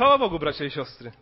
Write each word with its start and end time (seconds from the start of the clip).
Chwała 0.00 0.18
Bogu, 0.18 0.38
bracia 0.38 0.64
i 0.64 0.70
siostry. 0.70 1.12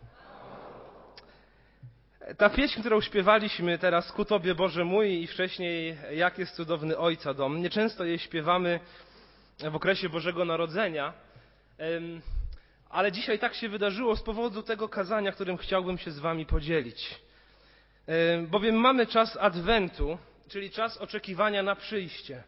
Ta 2.37 2.51
pieśń, 2.51 2.81
którą 2.81 3.01
śpiewaliśmy 3.01 3.79
teraz 3.79 4.13
ku 4.13 4.25
Tobie 4.25 4.55
Boże 4.55 4.85
mój 4.85 5.23
i 5.23 5.27
wcześniej 5.27 5.97
Jak 6.15 6.39
jest 6.39 6.57
cudowny 6.57 6.99
Ojca 6.99 7.35
dom. 7.35 7.63
Nieczęsto 7.63 8.05
jej 8.05 8.19
śpiewamy 8.19 8.81
w 9.71 9.77
okresie 9.77 10.09
Bożego 10.09 10.45
Narodzenia, 10.45 11.13
ale 12.91 13.13
dzisiaj 13.13 13.39
tak 13.39 13.55
się 13.55 13.69
wydarzyło 13.69 14.17
z 14.17 14.23
powodu 14.23 14.63
tego 14.63 14.89
kazania, 14.89 15.33
którym 15.33 15.57
chciałbym 15.57 15.99
się 15.99 16.11
z 16.11 16.19
Wami 16.19 16.47
podzielić. 16.47 17.21
Bowiem 18.49 18.75
mamy 18.75 19.07
czas 19.07 19.37
Adwentu, 19.41 20.19
czyli 20.49 20.71
czas 20.71 20.99
oczekiwania 20.99 21.63
na 21.63 21.77
przyjście. 21.77 22.43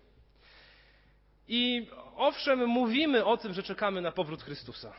I 1.49 1.89
owszem, 2.17 2.67
mówimy 2.67 3.25
o 3.25 3.37
tym, 3.37 3.53
że 3.53 3.63
czekamy 3.63 4.01
na 4.01 4.13
powrót 4.13 4.43
Chrystusa. 4.43 4.93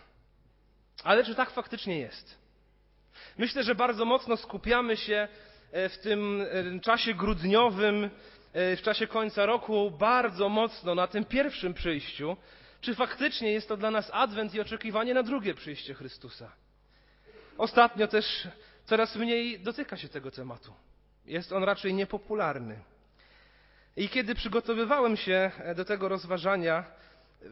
Ale 1.04 1.24
czy 1.24 1.36
tak 1.36 1.50
faktycznie 1.50 2.00
jest? 2.00 2.38
Myślę, 3.38 3.64
że 3.64 3.76
bardzo 3.76 4.05
mocno 4.05 4.38
skupiamy 4.38 4.98
się 4.98 5.28
e, 5.72 5.90
w 5.90 5.98
tym 5.98 6.46
e, 6.76 6.80
czasie 6.80 7.14
grudniowym, 7.14 8.09
e, 8.54 8.76
w 8.76 8.82
czasie 8.82 9.08
końca 9.08 9.45
roku, 9.45 9.92
bardzo 9.92 10.50
mocno 10.50 10.95
na 10.95 11.08
tym 11.08 11.26
pierwszym 11.26 11.73
przyjściu. 11.73 12.38
Czy 12.82 12.95
faktycznie 12.95 13.52
jest 13.52 13.68
to 13.68 13.78
dla 13.78 13.92
nas 13.92 14.09
adwent 14.14 14.54
i 14.54 14.62
oczekiwanie 14.62 15.14
na 15.14 15.23
drugie 15.23 15.54
przyjście 15.54 15.94
Chrystusa? 15.94 16.52
Ostatnio 17.58 18.08
też 18.08 18.48
coraz 18.86 19.16
mniej 19.16 19.59
dotyka 19.59 19.98
się 19.98 20.09
tego 20.09 20.31
tematu. 20.31 20.73
Jest 21.26 21.52
on 21.52 21.64
raczej 21.64 21.94
niepopularny. 21.94 22.80
I 23.98 24.09
kiedy 24.09 24.36
przygotowywałem 24.36 25.18
się 25.18 25.52
do 25.76 25.86
tego 25.86 26.09
rozważania, 26.09 26.84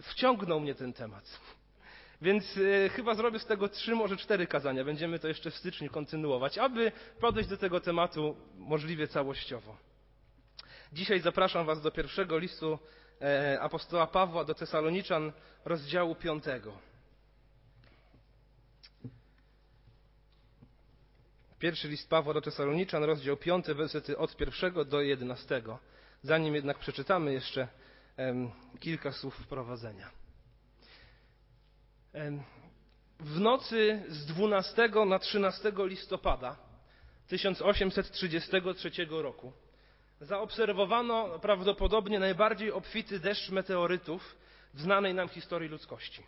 wciągnął 0.01 0.59
mnie 0.59 0.75
ten 0.75 0.93
temat. 0.93 1.39
Więc 2.21 2.57
y, 2.57 2.89
chyba 2.93 3.15
zrobię 3.15 3.39
z 3.39 3.45
tego 3.45 3.69
trzy, 3.69 3.95
może 3.95 4.17
cztery 4.17 4.47
kazania. 4.47 4.83
Będziemy 4.83 5.19
to 5.19 5.27
jeszcze 5.27 5.51
w 5.51 5.55
styczniu 5.55 5.89
kontynuować, 5.89 6.57
aby 6.57 6.91
podejść 7.19 7.49
do 7.49 7.57
tego 7.57 7.79
tematu 7.79 8.35
możliwie 8.57 9.07
całościowo. 9.07 9.77
Dzisiaj 10.93 11.19
zapraszam 11.19 11.65
Was 11.65 11.81
do 11.81 11.91
pierwszego 11.91 12.37
listu 12.37 12.79
e, 13.21 13.59
apostoła 13.61 14.07
Pawła 14.07 14.43
do 14.43 14.53
Tesaloniczan, 14.53 15.31
rozdziału 15.65 16.15
piątego. 16.15 16.77
Pierwszy 21.59 21.87
list 21.87 22.09
Pawła 22.09 22.33
do 22.33 22.41
Tesaloniczan, 22.41 23.03
rozdział 23.03 23.37
piąty, 23.37 23.75
wersety 23.75 24.17
od 24.17 24.35
pierwszego 24.35 24.85
do 24.85 25.01
jedenastego. 25.01 25.79
Zanim 26.23 26.55
jednak 26.55 26.79
przeczytamy 26.79 27.33
jeszcze 27.33 27.67
kilka 28.79 29.11
słów 29.11 29.35
wprowadzenia. 29.35 30.18
W 33.19 33.39
nocy 33.39 34.03
z 34.07 34.25
12 34.25 34.89
na 35.05 35.19
13 35.19 35.71
listopada 35.77 36.55
1833 37.27 38.91
roku 39.09 39.53
zaobserwowano 40.21 41.39
prawdopodobnie 41.39 42.19
najbardziej 42.19 42.71
obfity 42.71 43.19
deszcz 43.19 43.49
meteorytów 43.49 44.37
w 44.73 44.81
znanej 44.81 45.13
nam 45.13 45.29
historii 45.29 45.69
ludzkości. 45.69 46.23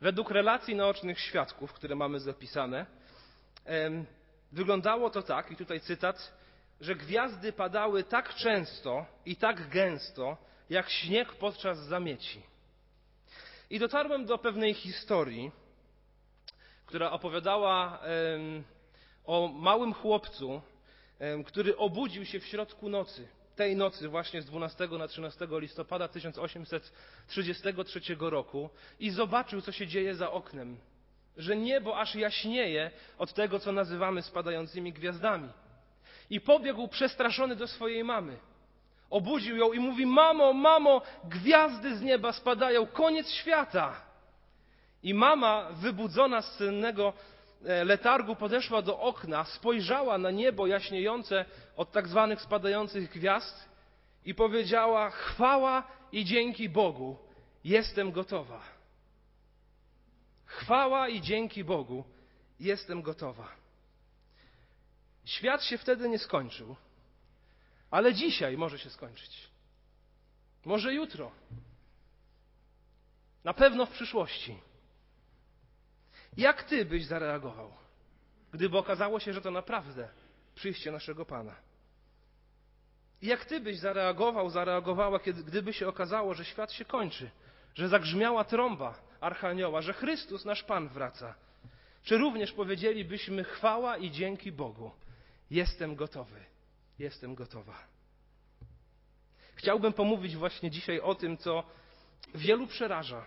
Według 0.00 0.30
relacji 0.30 0.74
naocznych 0.74 1.20
świadków, 1.20 1.72
które 1.72 1.94
mamy 1.94 2.20
zapisane, 2.20 2.86
wyglądało 4.52 5.10
to 5.10 5.22
tak, 5.22 5.50
i 5.50 5.56
tutaj 5.56 5.80
cytat, 5.80 6.32
że 6.80 6.94
gwiazdy 6.94 7.52
padały 7.52 8.04
tak 8.04 8.34
często 8.34 9.06
i 9.26 9.36
tak 9.36 9.68
gęsto, 9.68 10.36
jak 10.70 10.90
śnieg 10.90 11.32
podczas 11.32 11.78
zamieci. 11.78 12.42
I 13.70 13.78
dotarłem 13.78 14.26
do 14.26 14.38
pewnej 14.38 14.74
historii, 14.74 15.52
która 16.86 17.10
opowiadała 17.10 17.98
o 19.24 19.48
małym 19.48 19.94
chłopcu, 19.94 20.62
który 21.46 21.76
obudził 21.76 22.24
się 22.24 22.40
w 22.40 22.46
środku 22.46 22.88
nocy, 22.88 23.28
tej 23.56 23.76
nocy 23.76 24.08
właśnie 24.08 24.42
z 24.42 24.46
12 24.46 24.88
na 24.88 25.08
13 25.08 25.48
listopada 25.50 26.08
1833 26.08 28.00
roku 28.20 28.70
i 29.00 29.10
zobaczył, 29.10 29.60
co 29.60 29.72
się 29.72 29.86
dzieje 29.86 30.14
za 30.14 30.30
oknem. 30.30 30.78
Że 31.36 31.56
niebo 31.56 31.98
aż 31.98 32.14
jaśnieje 32.14 32.90
od 33.18 33.34
tego, 33.34 33.58
co 33.58 33.72
nazywamy 33.72 34.22
spadającymi 34.22 34.92
gwiazdami. 34.92 35.48
I 36.30 36.40
pobiegł 36.40 36.88
przestraszony 36.88 37.56
do 37.56 37.68
swojej 37.68 38.04
mamy. 38.04 38.38
Obudził 39.10 39.56
ją 39.56 39.72
i 39.72 39.80
mówi: 39.80 40.06
Mamo, 40.06 40.52
mamo, 40.52 41.02
gwiazdy 41.24 41.96
z 41.96 42.02
nieba 42.02 42.32
spadają, 42.32 42.86
koniec 42.86 43.30
świata. 43.30 44.00
I 45.02 45.14
mama, 45.14 45.68
wybudzona 45.72 46.42
z 46.42 46.56
sennego 46.56 47.12
e, 47.64 47.84
letargu, 47.84 48.36
podeszła 48.36 48.82
do 48.82 49.00
okna, 49.00 49.44
spojrzała 49.44 50.18
na 50.18 50.30
niebo 50.30 50.66
jaśniejące 50.66 51.44
od 51.76 51.92
tak 51.92 52.08
zwanych 52.08 52.40
spadających 52.40 53.10
gwiazd 53.10 53.68
i 54.24 54.34
powiedziała: 54.34 55.10
Chwała 55.10 55.82
i 56.12 56.24
dzięki 56.24 56.68
Bogu, 56.68 57.16
jestem 57.64 58.12
gotowa. 58.12 58.60
Chwała 60.44 61.08
i 61.08 61.20
dzięki 61.20 61.64
Bogu, 61.64 62.04
jestem 62.60 63.02
gotowa. 63.02 63.48
Świat 65.24 65.64
się 65.64 65.78
wtedy 65.78 66.08
nie 66.08 66.18
skończył. 66.18 66.76
Ale 67.90 68.14
dzisiaj 68.14 68.56
może 68.56 68.78
się 68.78 68.90
skończyć. 68.90 69.50
Może 70.64 70.94
jutro. 70.94 71.32
Na 73.44 73.54
pewno 73.54 73.86
w 73.86 73.90
przyszłości. 73.90 74.58
Jak 76.36 76.62
ty 76.62 76.84
byś 76.84 77.04
zareagował, 77.04 77.72
gdyby 78.52 78.78
okazało 78.78 79.20
się, 79.20 79.32
że 79.32 79.40
to 79.40 79.50
naprawdę 79.50 80.08
przyjście 80.54 80.92
naszego 80.92 81.24
Pana? 81.26 81.56
Jak 83.22 83.44
ty 83.44 83.60
byś 83.60 83.78
zareagował, 83.78 84.50
zareagowała, 84.50 85.20
kiedy, 85.20 85.44
gdyby 85.44 85.72
się 85.72 85.88
okazało, 85.88 86.34
że 86.34 86.44
świat 86.44 86.72
się 86.72 86.84
kończy, 86.84 87.30
że 87.74 87.88
zagrzmiała 87.88 88.44
trąba 88.44 88.94
Archanioła, 89.20 89.82
że 89.82 89.92
Chrystus, 89.92 90.44
nasz 90.44 90.62
Pan, 90.62 90.88
wraca? 90.88 91.34
Czy 92.02 92.18
również 92.18 92.52
powiedzielibyśmy 92.52 93.44
chwała 93.44 93.96
i 93.96 94.10
dzięki 94.10 94.52
Bogu? 94.52 94.90
Jestem 95.50 95.96
gotowy. 95.96 96.55
Jestem 96.98 97.34
gotowa. 97.34 97.78
Chciałbym 99.54 99.92
pomówić 99.92 100.36
właśnie 100.36 100.70
dzisiaj 100.70 101.00
o 101.00 101.14
tym, 101.14 101.36
co 101.36 101.64
wielu 102.34 102.66
przeraża, 102.66 103.26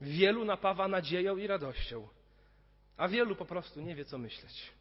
wielu 0.00 0.44
napawa 0.44 0.88
nadzieją 0.88 1.36
i 1.36 1.46
radością, 1.46 2.08
a 2.96 3.08
wielu 3.08 3.36
po 3.36 3.44
prostu 3.44 3.80
nie 3.80 3.94
wie, 3.94 4.04
co 4.04 4.18
myśleć. 4.18 4.72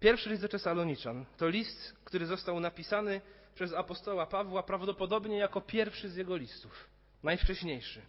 Pierwszy 0.00 0.30
list 0.30 0.42
do 0.42 0.48
Tesaloniczan 0.48 1.24
to 1.36 1.48
list, 1.48 1.96
który 2.04 2.26
został 2.26 2.60
napisany 2.60 3.20
przez 3.54 3.72
apostoła 3.72 4.26
Pawła 4.26 4.62
prawdopodobnie 4.62 5.36
jako 5.36 5.60
pierwszy 5.60 6.08
z 6.08 6.16
jego 6.16 6.36
listów, 6.36 6.88
najwcześniejszy. 7.22 8.02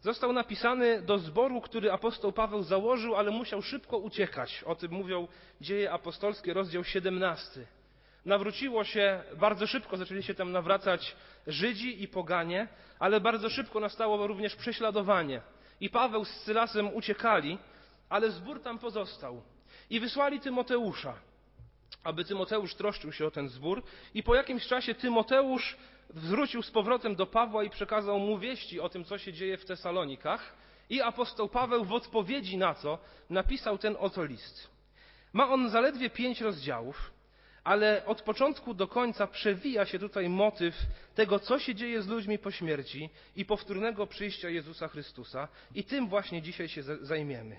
Został 0.00 0.32
napisany 0.32 1.02
do 1.02 1.18
zboru, 1.18 1.60
który 1.60 1.92
apostoł 1.92 2.32
Paweł 2.32 2.62
założył, 2.62 3.16
ale 3.16 3.30
musiał 3.30 3.62
szybko 3.62 3.98
uciekać. 3.98 4.64
O 4.66 4.74
tym 4.74 4.92
mówią 4.92 5.28
dzieje 5.60 5.92
apostolskie, 5.92 6.54
rozdział 6.54 6.84
17. 6.84 7.66
Nawróciło 8.24 8.84
się 8.84 9.22
bardzo 9.36 9.66
szybko, 9.66 9.96
zaczęli 9.96 10.22
się 10.22 10.34
tam 10.34 10.52
nawracać 10.52 11.16
Żydzi 11.46 12.02
i 12.02 12.08
poganie, 12.08 12.68
ale 12.98 13.20
bardzo 13.20 13.50
szybko 13.50 13.80
nastało 13.80 14.26
również 14.26 14.56
prześladowanie. 14.56 15.40
I 15.80 15.90
Paweł 15.90 16.24
z 16.24 16.30
Sylasem 16.30 16.94
uciekali, 16.94 17.58
ale 18.08 18.30
zbór 18.30 18.62
tam 18.62 18.78
pozostał. 18.78 19.42
I 19.90 20.00
wysłali 20.00 20.40
Tymoteusza, 20.40 21.14
aby 22.04 22.24
Tymoteusz 22.24 22.74
troszczył 22.74 23.12
się 23.12 23.26
o 23.26 23.30
ten 23.30 23.48
zbór. 23.48 23.82
I 24.14 24.22
po 24.22 24.34
jakimś 24.34 24.66
czasie 24.66 24.94
Tymoteusz 24.94 25.76
wrócił 26.10 26.62
z 26.62 26.70
powrotem 26.70 27.14
do 27.14 27.26
Pawła 27.26 27.64
i 27.64 27.70
przekazał 27.70 28.18
mu 28.18 28.38
wieści 28.38 28.80
o 28.80 28.88
tym, 28.88 29.04
co 29.04 29.18
się 29.18 29.32
dzieje 29.32 29.56
w 29.56 29.64
Tesalonikach. 29.64 30.54
I 30.90 31.02
apostoł 31.02 31.48
Paweł 31.48 31.84
w 31.84 31.92
odpowiedzi 31.92 32.56
na 32.56 32.74
co 32.74 32.98
napisał 33.30 33.78
ten 33.78 33.96
oto 33.98 34.24
list. 34.24 34.70
Ma 35.32 35.50
on 35.50 35.70
zaledwie 35.70 36.10
pięć 36.10 36.40
rozdziałów, 36.40 37.10
ale 37.64 38.06
od 38.06 38.22
początku 38.22 38.74
do 38.74 38.88
końca 38.88 39.26
przewija 39.26 39.86
się 39.86 39.98
tutaj 39.98 40.28
motyw 40.28 40.74
tego, 41.14 41.38
co 41.38 41.58
się 41.58 41.74
dzieje 41.74 42.02
z 42.02 42.08
ludźmi 42.08 42.38
po 42.38 42.50
śmierci 42.50 43.10
i 43.36 43.44
powtórnego 43.44 44.06
przyjścia 44.06 44.48
Jezusa 44.48 44.88
Chrystusa, 44.88 45.48
i 45.74 45.84
tym 45.84 46.08
właśnie 46.08 46.42
dzisiaj 46.42 46.68
się 46.68 46.82
zajmiemy. 46.82 47.56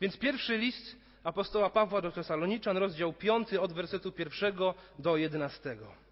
Więc 0.00 0.18
pierwszy 0.18 0.58
list 0.58 0.96
apostoła 1.24 1.70
Pawła 1.70 2.00
do 2.00 2.12
Tesaloniczan, 2.12 2.76
rozdział 2.76 3.12
5, 3.12 3.54
od 3.54 3.72
wersetu 3.72 4.12
pierwszego 4.12 4.74
do 4.98 5.16
jedenastego. 5.16 6.09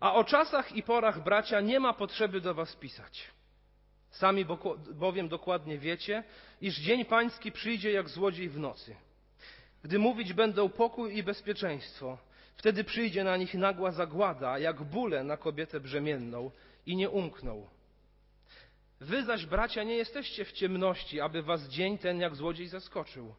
A 0.00 0.14
o 0.14 0.24
czasach 0.24 0.72
i 0.72 0.82
porach, 0.82 1.24
bracia, 1.24 1.60
nie 1.60 1.80
ma 1.80 1.92
potrzeby 1.92 2.40
do 2.40 2.54
was 2.54 2.76
pisać. 2.76 3.30
Sami 4.10 4.46
bowiem 4.94 5.28
dokładnie 5.28 5.78
wiecie, 5.78 6.24
iż 6.60 6.78
dzień 6.78 7.04
pański 7.04 7.52
przyjdzie 7.52 7.92
jak 7.92 8.08
złodziej 8.08 8.48
w 8.48 8.58
nocy. 8.58 8.96
Gdy 9.82 9.98
mówić 9.98 10.32
będą 10.32 10.68
pokój 10.68 11.16
i 11.16 11.22
bezpieczeństwo, 11.22 12.18
wtedy 12.56 12.84
przyjdzie 12.84 13.24
na 13.24 13.36
nich 13.36 13.54
nagła 13.54 13.92
zagłada, 13.92 14.58
jak 14.58 14.82
bóle 14.82 15.24
na 15.24 15.36
kobietę 15.36 15.80
brzemienną 15.80 16.50
i 16.86 16.96
nie 16.96 17.10
umkną. 17.10 17.68
Wy 19.00 19.24
zaś, 19.24 19.46
bracia, 19.46 19.82
nie 19.82 19.96
jesteście 19.96 20.44
w 20.44 20.52
ciemności, 20.52 21.20
aby 21.20 21.42
was 21.42 21.68
dzień 21.68 21.98
ten 21.98 22.20
jak 22.20 22.34
złodziej 22.34 22.68
zaskoczył. 22.68 23.34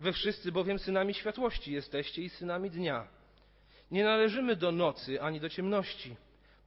Wy 0.00 0.12
wszyscy 0.12 0.52
bowiem 0.52 0.78
synami 0.78 1.14
światłości 1.14 1.72
jesteście 1.72 2.22
i 2.22 2.28
synami 2.28 2.70
dnia. 2.70 3.08
Nie 3.90 4.04
należymy 4.04 4.56
do 4.56 4.72
nocy 4.72 5.22
ani 5.22 5.40
do 5.40 5.48
ciemności. 5.48 6.16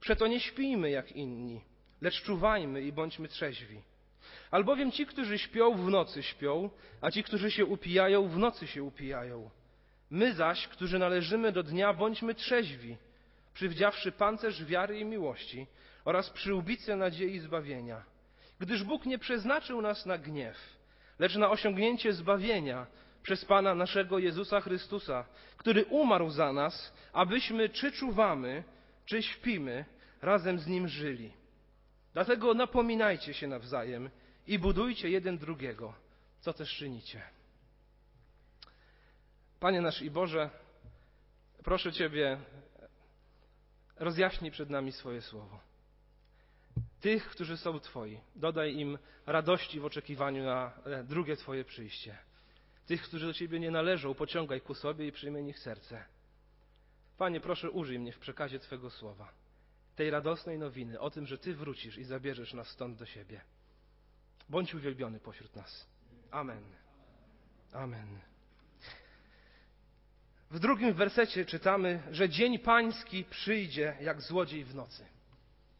Przeto 0.00 0.26
nie 0.26 0.40
śpijmy 0.40 0.90
jak 0.90 1.12
inni, 1.12 1.60
lecz 2.00 2.22
czuwajmy 2.22 2.82
i 2.82 2.92
bądźmy 2.92 3.28
trzeźwi. 3.28 3.82
Albowiem 4.50 4.92
ci, 4.92 5.06
którzy 5.06 5.38
śpią, 5.38 5.74
w 5.74 5.90
nocy 5.90 6.22
śpią, 6.22 6.70
a 7.00 7.10
ci, 7.10 7.22
którzy 7.22 7.50
się 7.50 7.64
upijają, 7.64 8.28
w 8.28 8.38
nocy 8.38 8.66
się 8.66 8.82
upijają. 8.82 9.50
My 10.10 10.34
zaś, 10.34 10.68
którzy 10.68 10.98
należymy 10.98 11.52
do 11.52 11.62
dnia, 11.62 11.92
bądźmy 11.92 12.34
trzeźwi, 12.34 12.96
przywdziawszy 13.54 14.12
pancerz 14.12 14.64
wiary 14.64 14.98
i 14.98 15.04
miłości 15.04 15.66
oraz 16.04 16.30
przyłbicę 16.30 16.96
nadziei 16.96 17.38
zbawienia. 17.38 18.04
Gdyż 18.60 18.84
Bóg 18.84 19.06
nie 19.06 19.18
przeznaczył 19.18 19.82
nas 19.82 20.06
na 20.06 20.18
gniew, 20.18 20.56
lecz 21.18 21.36
na 21.36 21.50
osiągnięcie 21.50 22.12
zbawienia 22.12 22.86
przez 23.22 23.44
Pana 23.44 23.74
naszego 23.74 24.18
Jezusa 24.18 24.60
Chrystusa, 24.60 25.24
który 25.56 25.84
umarł 25.84 26.30
za 26.30 26.52
nas, 26.52 26.92
abyśmy 27.12 27.68
czy 27.68 27.92
czuwamy, 27.92 28.64
czy 29.04 29.22
śpimy, 29.22 29.84
razem 30.22 30.58
z 30.58 30.66
Nim 30.66 30.88
żyli. 30.88 31.32
Dlatego 32.12 32.54
napominajcie 32.54 33.34
się 33.34 33.46
nawzajem 33.46 34.10
i 34.46 34.58
budujcie 34.58 35.10
jeden 35.10 35.38
drugiego, 35.38 35.94
co 36.40 36.52
też 36.52 36.76
czynicie. 36.76 37.22
Panie 39.60 39.80
nasz 39.80 40.02
i 40.02 40.10
Boże, 40.10 40.50
proszę 41.64 41.92
Ciebie, 41.92 42.38
rozjaśnij 43.96 44.50
przed 44.50 44.70
nami 44.70 44.92
swoje 44.92 45.22
słowo. 45.22 45.60
Tych, 47.00 47.28
którzy 47.28 47.56
są 47.56 47.80
Twoi, 47.80 48.20
dodaj 48.36 48.74
im 48.76 48.98
radości 49.26 49.80
w 49.80 49.84
oczekiwaniu 49.84 50.44
na 50.44 50.72
drugie 51.04 51.36
Twoje 51.36 51.64
przyjście. 51.64 52.18
Tych, 52.92 53.02
którzy 53.02 53.26
do 53.26 53.34
Ciebie 53.34 53.60
nie 53.60 53.70
należą, 53.70 54.14
pociągaj 54.14 54.60
ku 54.60 54.74
sobie 54.74 55.06
i 55.06 55.12
przyjmij 55.12 55.48
ich 55.48 55.58
serce. 55.58 56.04
Panie, 57.18 57.40
proszę 57.40 57.70
użyj 57.70 57.98
mnie 57.98 58.12
w 58.12 58.18
przekazie 58.18 58.58
Twego 58.58 58.90
słowa, 58.90 59.32
tej 59.96 60.10
radosnej 60.10 60.58
nowiny 60.58 61.00
o 61.00 61.10
tym, 61.10 61.26
że 61.26 61.38
Ty 61.38 61.54
wrócisz 61.54 61.98
i 61.98 62.04
zabierzesz 62.04 62.54
nas 62.54 62.68
stąd 62.68 62.98
do 62.98 63.06
siebie. 63.06 63.40
Bądź 64.48 64.74
uwielbiony 64.74 65.20
pośród 65.20 65.56
nas. 65.56 65.86
Amen. 66.30 66.62
Amen. 67.72 68.18
W 70.50 70.58
drugim 70.58 70.94
wersecie 70.94 71.44
czytamy, 71.44 72.02
że 72.10 72.28
dzień 72.28 72.58
pański 72.58 73.24
przyjdzie 73.24 73.96
jak 74.00 74.20
złodziej 74.20 74.64
w 74.64 74.74
nocy. 74.74 75.06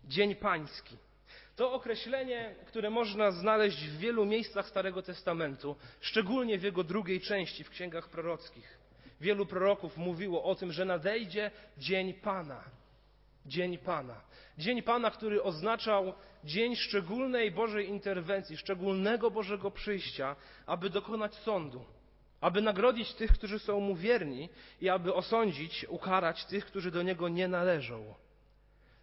Dzień 0.05 0.35
pański. 0.35 0.97
To 1.57 1.73
określenie, 1.73 2.55
które 2.67 2.91
można 2.91 3.31
znaleźć 3.31 3.85
w 3.89 3.99
wielu 3.99 4.25
miejscach 4.25 4.69
Starego 4.69 5.03
Testamentu, 5.03 5.77
szczególnie 6.01 6.59
w 6.59 6.63
jego 6.63 6.85
drugiej 6.85 7.21
części, 7.21 7.65
w 7.65 7.71
księgach 7.71 8.09
prorockich. 8.09 8.79
Wielu 9.21 9.47
proroków 9.47 9.97
mówiło 9.97 10.45
o 10.45 10.55
tym, 10.55 10.73
że 10.73 10.85
nadejdzie 10.85 11.51
dzień 11.79 12.15
Pana. 12.15 12.65
Dzień 13.47 13.79
Pana. 13.79 14.21
Dzień 14.59 14.83
Pana, 14.83 15.11
który 15.11 15.43
oznaczał 15.43 16.13
dzień 16.45 16.77
szczególnej 16.77 17.51
Bożej 17.51 17.89
interwencji, 17.89 18.57
szczególnego 18.57 19.31
Bożego 19.31 19.71
przyjścia, 19.71 20.37
aby 20.67 20.91
dokonać 20.91 21.35
sądu, 21.35 21.85
aby 22.41 22.63
nagrodzić 22.63 23.15
tych, 23.15 23.33
którzy 23.33 23.59
są 23.59 23.81
mu 23.81 23.97
wierni 23.97 24.49
i 24.81 24.89
aby 24.89 25.15
osądzić, 25.15 25.87
ukarać 25.89 26.45
tych, 26.45 26.67
którzy 26.67 26.91
do 26.91 27.03
niego 27.03 27.29
nie 27.29 27.49
należą. 27.49 28.15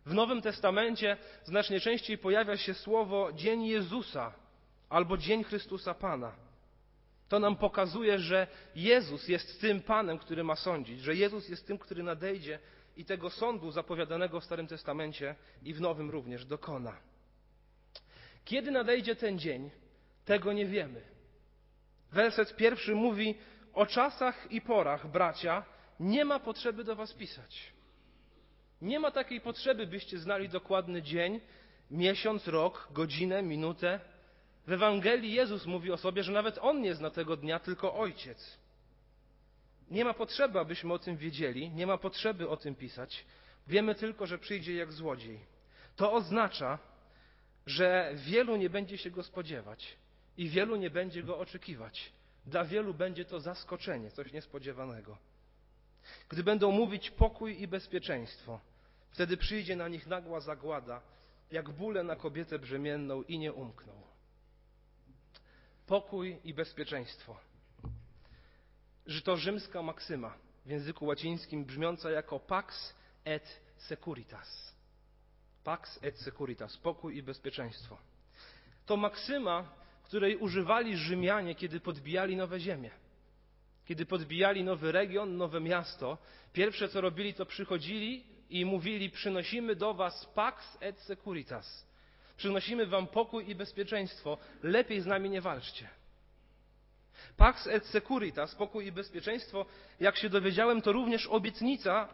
W 0.09 0.13
Nowym 0.13 0.41
Testamencie 0.41 1.17
znacznie 1.43 1.79
częściej 1.79 2.17
pojawia 2.17 2.57
się 2.57 2.73
słowo 2.73 3.31
Dzień 3.33 3.65
Jezusa 3.65 4.33
albo 4.89 5.17
Dzień 5.17 5.43
Chrystusa 5.43 5.93
Pana. 5.93 6.35
To 7.27 7.39
nam 7.39 7.55
pokazuje, 7.55 8.19
że 8.19 8.47
Jezus 8.75 9.27
jest 9.27 9.61
tym 9.61 9.81
Panem, 9.81 10.17
który 10.17 10.43
ma 10.43 10.55
sądzić, 10.55 10.99
że 10.99 11.15
Jezus 11.15 11.49
jest 11.49 11.67
tym, 11.67 11.77
który 11.77 12.03
nadejdzie 12.03 12.59
i 12.97 13.05
tego 13.05 13.29
sądu 13.29 13.71
zapowiadanego 13.71 14.39
w 14.39 14.43
Starym 14.43 14.67
Testamencie 14.67 15.35
i 15.63 15.73
w 15.73 15.81
Nowym 15.81 16.09
również 16.09 16.45
dokona. 16.45 16.97
Kiedy 18.45 18.71
nadejdzie 18.71 19.15
ten 19.15 19.39
dzień, 19.39 19.71
tego 20.25 20.53
nie 20.53 20.65
wiemy. 20.65 21.01
Werset 22.11 22.55
pierwszy 22.55 22.95
mówi: 22.95 23.37
O 23.73 23.85
czasach 23.85 24.51
i 24.51 24.61
porach, 24.61 25.07
bracia, 25.07 25.65
nie 25.99 26.25
ma 26.25 26.39
potrzeby 26.39 26.83
do 26.83 26.95
Was 26.95 27.13
pisać. 27.13 27.78
Nie 28.81 28.99
ma 28.99 29.11
takiej 29.11 29.41
potrzeby, 29.41 29.87
byście 29.87 30.19
znali 30.19 30.49
dokładny 30.49 31.01
dzień, 31.01 31.41
miesiąc, 31.91 32.47
rok, 32.47 32.87
godzinę, 32.91 33.43
minutę. 33.43 33.99
W 34.67 34.71
Ewangelii 34.71 35.33
Jezus 35.33 35.65
mówi 35.65 35.91
o 35.91 35.97
sobie, 35.97 36.23
że 36.23 36.31
nawet 36.31 36.57
On 36.61 36.81
nie 36.81 36.95
zna 36.95 37.09
tego 37.09 37.37
dnia, 37.37 37.59
tylko 37.59 37.95
Ojciec. 37.95 38.57
Nie 39.91 40.05
ma 40.05 40.13
potrzeby, 40.13 40.59
abyśmy 40.59 40.93
o 40.93 40.99
tym 40.99 41.17
wiedzieli, 41.17 41.69
nie 41.71 41.87
ma 41.87 41.97
potrzeby 41.97 42.49
o 42.49 42.57
tym 42.57 42.75
pisać. 42.75 43.25
Wiemy 43.67 43.95
tylko, 43.95 44.25
że 44.25 44.37
przyjdzie 44.37 44.75
jak 44.75 44.91
złodziej. 44.91 45.39
To 45.95 46.13
oznacza, 46.13 46.79
że 47.65 48.11
wielu 48.15 48.55
nie 48.55 48.69
będzie 48.69 48.97
się 48.97 49.11
go 49.11 49.23
spodziewać 49.23 49.97
i 50.37 50.49
wielu 50.49 50.75
nie 50.75 50.89
będzie 50.89 51.23
go 51.23 51.39
oczekiwać. 51.39 52.11
Dla 52.45 52.65
wielu 52.65 52.93
będzie 52.93 53.25
to 53.25 53.39
zaskoczenie, 53.39 54.11
coś 54.11 54.31
niespodziewanego. 54.31 55.17
Gdy 56.29 56.43
będą 56.43 56.71
mówić 56.71 57.11
pokój 57.11 57.61
i 57.61 57.67
bezpieczeństwo, 57.67 58.59
wtedy 59.11 59.37
przyjdzie 59.37 59.75
na 59.75 59.87
nich 59.87 60.07
nagła 60.07 60.39
zagłada, 60.39 61.01
jak 61.51 61.69
bóle 61.69 62.03
na 62.03 62.15
kobietę 62.15 62.59
brzemienną 62.59 63.23
i 63.23 63.39
nie 63.39 63.53
umkną. 63.53 63.93
Pokój 65.87 66.39
i 66.43 66.53
bezpieczeństwo. 66.53 67.39
Że 69.05 69.21
to 69.21 69.37
rzymska 69.37 69.81
maksyma 69.81 70.37
w 70.65 70.69
języku 70.69 71.05
łacińskim 71.05 71.65
brzmiąca 71.65 72.11
jako 72.11 72.39
pax 72.39 72.95
et 73.25 73.61
securitas. 73.77 74.75
Pax 75.63 75.99
et 76.01 76.19
securitas, 76.19 76.77
pokój 76.77 77.17
i 77.17 77.23
bezpieczeństwo. 77.23 77.97
To 78.85 78.97
maksyma, 78.97 79.75
której 80.03 80.37
używali 80.37 80.97
Rzymianie, 80.97 81.55
kiedy 81.55 81.79
podbijali 81.79 82.35
nowe 82.35 82.59
ziemie. 82.59 82.91
Kiedy 83.85 84.05
podbijali 84.05 84.63
nowy 84.63 84.91
region, 84.91 85.37
nowe 85.37 85.59
miasto, 85.59 86.17
pierwsze 86.53 86.89
co 86.89 87.01
robili, 87.01 87.33
to 87.33 87.45
przychodzili 87.45 88.23
i 88.49 88.65
mówili: 88.65 89.09
Przynosimy 89.09 89.75
do 89.75 89.93
was 89.93 90.25
pax 90.25 90.77
et 90.81 90.99
securitas. 90.99 91.85
Przynosimy 92.37 92.85
wam 92.85 93.07
pokój 93.07 93.49
i 93.49 93.55
bezpieczeństwo. 93.55 94.37
Lepiej 94.63 95.01
z 95.01 95.05
nami 95.05 95.29
nie 95.29 95.41
walczcie. 95.41 95.89
Pax 97.37 97.67
et 97.67 97.85
securitas, 97.85 98.55
pokój 98.55 98.85
i 98.85 98.91
bezpieczeństwo, 98.91 99.65
jak 99.99 100.17
się 100.17 100.29
dowiedziałem, 100.29 100.81
to 100.81 100.91
również 100.91 101.27
obietnica, 101.27 102.09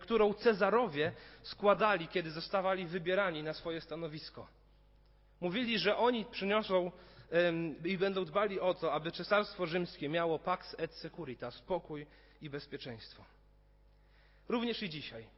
którą 0.00 0.34
Cezarowie 0.34 1.12
składali, 1.42 2.08
kiedy 2.08 2.30
zostawali 2.30 2.86
wybierani 2.86 3.42
na 3.42 3.52
swoje 3.52 3.80
stanowisko. 3.80 4.48
Mówili, 5.40 5.78
że 5.78 5.96
oni 5.96 6.24
przyniosą 6.24 6.92
i 7.84 7.98
będą 7.98 8.24
dbali 8.24 8.60
o 8.60 8.74
to, 8.74 8.92
aby 8.92 9.10
Cesarstwo 9.10 9.66
Rzymskie 9.66 10.08
miało 10.08 10.38
pax 10.38 10.76
et 10.78 10.94
securitas, 10.94 11.60
pokój 11.60 12.06
i 12.40 12.50
bezpieczeństwo. 12.50 13.24
Również 14.48 14.82
i 14.82 14.88
dzisiaj. 14.88 15.37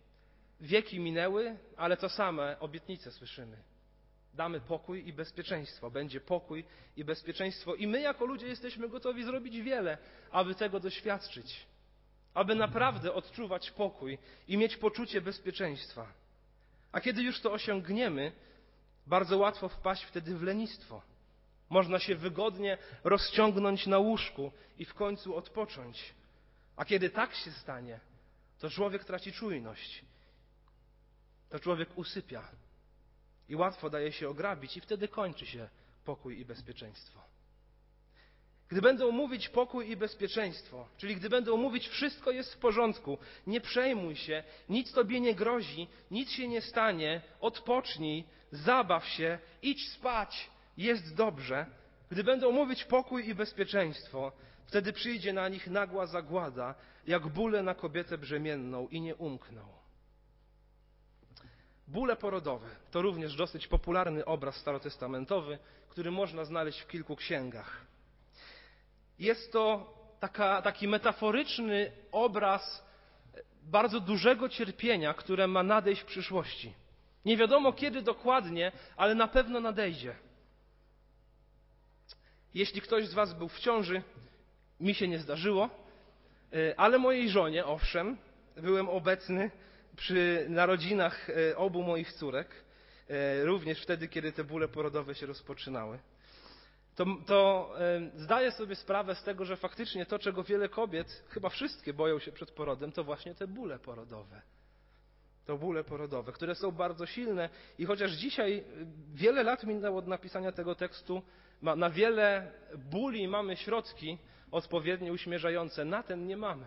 Wieki 0.60 1.00
minęły, 1.00 1.56
ale 1.76 1.96
to 1.96 2.08
same 2.08 2.60
obietnice 2.60 3.12
słyszymy. 3.12 3.56
Damy 4.34 4.60
pokój 4.60 5.08
i 5.08 5.12
bezpieczeństwo. 5.12 5.90
Będzie 5.90 6.20
pokój 6.20 6.64
i 6.96 7.04
bezpieczeństwo. 7.04 7.74
I 7.74 7.86
my, 7.86 8.00
jako 8.00 8.24
ludzie, 8.24 8.46
jesteśmy 8.46 8.88
gotowi 8.88 9.24
zrobić 9.24 9.60
wiele, 9.60 9.98
aby 10.30 10.54
tego 10.54 10.80
doświadczyć. 10.80 11.66
Aby 12.34 12.54
naprawdę 12.54 13.12
odczuwać 13.12 13.70
pokój 13.70 14.18
i 14.48 14.56
mieć 14.56 14.76
poczucie 14.76 15.20
bezpieczeństwa. 15.20 16.12
A 16.92 17.00
kiedy 17.00 17.22
już 17.22 17.40
to 17.40 17.52
osiągniemy, 17.52 18.32
bardzo 19.06 19.38
łatwo 19.38 19.68
wpaść 19.68 20.04
wtedy 20.04 20.36
w 20.38 20.42
lenistwo. 20.42 21.02
Można 21.70 21.98
się 21.98 22.14
wygodnie 22.14 22.78
rozciągnąć 23.04 23.86
na 23.86 23.98
łóżku 23.98 24.52
i 24.78 24.84
w 24.84 24.94
końcu 24.94 25.36
odpocząć. 25.36 26.14
A 26.76 26.84
kiedy 26.84 27.10
tak 27.10 27.34
się 27.34 27.50
stanie, 27.50 28.00
to 28.58 28.70
człowiek 28.70 29.04
traci 29.04 29.32
czujność. 29.32 30.04
To 31.50 31.58
człowiek 31.58 31.98
usypia 31.98 32.48
i 33.48 33.56
łatwo 33.56 33.90
daje 33.90 34.12
się 34.12 34.28
ograbić, 34.28 34.76
i 34.76 34.80
wtedy 34.80 35.08
kończy 35.08 35.46
się 35.46 35.68
pokój 36.04 36.40
i 36.40 36.44
bezpieczeństwo. 36.44 37.20
Gdy 38.68 38.82
będą 38.82 39.10
mówić 39.10 39.48
pokój 39.48 39.90
i 39.90 39.96
bezpieczeństwo, 39.96 40.88
czyli 40.96 41.16
gdy 41.16 41.28
będą 41.28 41.56
mówić 41.56 41.88
wszystko 41.88 42.30
jest 42.30 42.54
w 42.54 42.58
porządku, 42.58 43.18
nie 43.46 43.60
przejmuj 43.60 44.16
się, 44.16 44.42
nic 44.68 44.92
tobie 44.92 45.20
nie 45.20 45.34
grozi, 45.34 45.88
nic 46.10 46.30
się 46.30 46.48
nie 46.48 46.60
stanie, 46.60 47.22
odpocznij, 47.40 48.24
zabaw 48.52 49.06
się, 49.06 49.38
idź 49.62 49.88
spać, 49.88 50.50
jest 50.76 51.14
dobrze. 51.14 51.66
Gdy 52.10 52.24
będą 52.24 52.52
mówić 52.52 52.84
pokój 52.84 53.28
i 53.28 53.34
bezpieczeństwo, 53.34 54.32
wtedy 54.66 54.92
przyjdzie 54.92 55.32
na 55.32 55.48
nich 55.48 55.66
nagła 55.66 56.06
zagłada, 56.06 56.74
jak 57.06 57.28
bóle 57.28 57.62
na 57.62 57.74
kobietę 57.74 58.18
brzemienną 58.18 58.88
i 58.88 59.00
nie 59.00 59.16
umkną. 59.16 59.79
Bóle 61.90 62.16
porodowe 62.16 62.68
to 62.90 63.02
również 63.02 63.36
dosyć 63.36 63.66
popularny 63.68 64.24
obraz 64.24 64.56
starotestamentowy, 64.56 65.58
który 65.88 66.10
można 66.10 66.44
znaleźć 66.44 66.80
w 66.80 66.86
kilku 66.88 67.16
księgach. 67.16 67.86
Jest 69.18 69.52
to 69.52 69.94
taka, 70.20 70.62
taki 70.62 70.88
metaforyczny 70.88 71.92
obraz 72.12 72.84
bardzo 73.62 74.00
dużego 74.00 74.48
cierpienia, 74.48 75.14
które 75.14 75.46
ma 75.46 75.62
nadejść 75.62 76.02
w 76.02 76.04
przyszłości. 76.04 76.72
Nie 77.24 77.36
wiadomo 77.36 77.72
kiedy 77.72 78.02
dokładnie, 78.02 78.72
ale 78.96 79.14
na 79.14 79.28
pewno 79.28 79.60
nadejdzie. 79.60 80.14
Jeśli 82.54 82.80
ktoś 82.80 83.06
z 83.06 83.14
Was 83.14 83.34
był 83.34 83.48
w 83.48 83.60
ciąży, 83.60 84.02
mi 84.80 84.94
się 84.94 85.08
nie 85.08 85.18
zdarzyło, 85.18 85.70
y, 86.54 86.74
ale 86.76 86.98
mojej 86.98 87.28
żonie, 87.30 87.64
owszem, 87.66 88.16
byłem 88.56 88.88
obecny 88.88 89.50
przy 90.00 90.46
narodzinach 90.48 91.28
y, 91.28 91.56
obu 91.56 91.82
moich 91.82 92.12
córek, 92.12 92.48
y, 93.10 93.44
również 93.44 93.82
wtedy, 93.82 94.08
kiedy 94.08 94.32
te 94.32 94.44
bóle 94.44 94.68
porodowe 94.68 95.14
się 95.14 95.26
rozpoczynały. 95.26 95.98
To, 96.94 97.06
to 97.26 97.72
zdaję 98.16 98.52
sobie 98.52 98.76
sprawę 98.76 99.14
z 99.14 99.22
tego, 99.22 99.44
że 99.44 99.56
faktycznie 99.56 100.06
to, 100.06 100.18
czego 100.18 100.44
wiele 100.44 100.68
kobiet, 100.68 101.24
chyba 101.28 101.48
wszystkie 101.48 101.92
boją 101.92 102.18
się 102.18 102.32
przed 102.32 102.50
porodem, 102.50 102.92
to 102.92 103.04
właśnie 103.04 103.34
te 103.34 103.46
bóle 103.46 103.78
porodowe 103.78 104.42
to 105.50 105.58
bóle 105.58 105.84
porodowe, 105.84 106.32
które 106.32 106.54
są 106.54 106.70
bardzo 106.72 107.06
silne 107.06 107.48
i 107.78 107.86
chociaż 107.86 108.12
dzisiaj 108.12 108.64
wiele 109.14 109.42
lat 109.42 109.64
minęło 109.64 109.98
od 109.98 110.06
napisania 110.06 110.52
tego 110.52 110.74
tekstu, 110.74 111.22
na 111.62 111.90
wiele 111.90 112.52
bóli 112.90 113.28
mamy 113.28 113.56
środki 113.56 114.18
odpowiednio 114.50 115.12
uśmierzające, 115.12 115.84
na 115.84 116.02
ten 116.02 116.26
nie 116.26 116.36
mamy. 116.36 116.66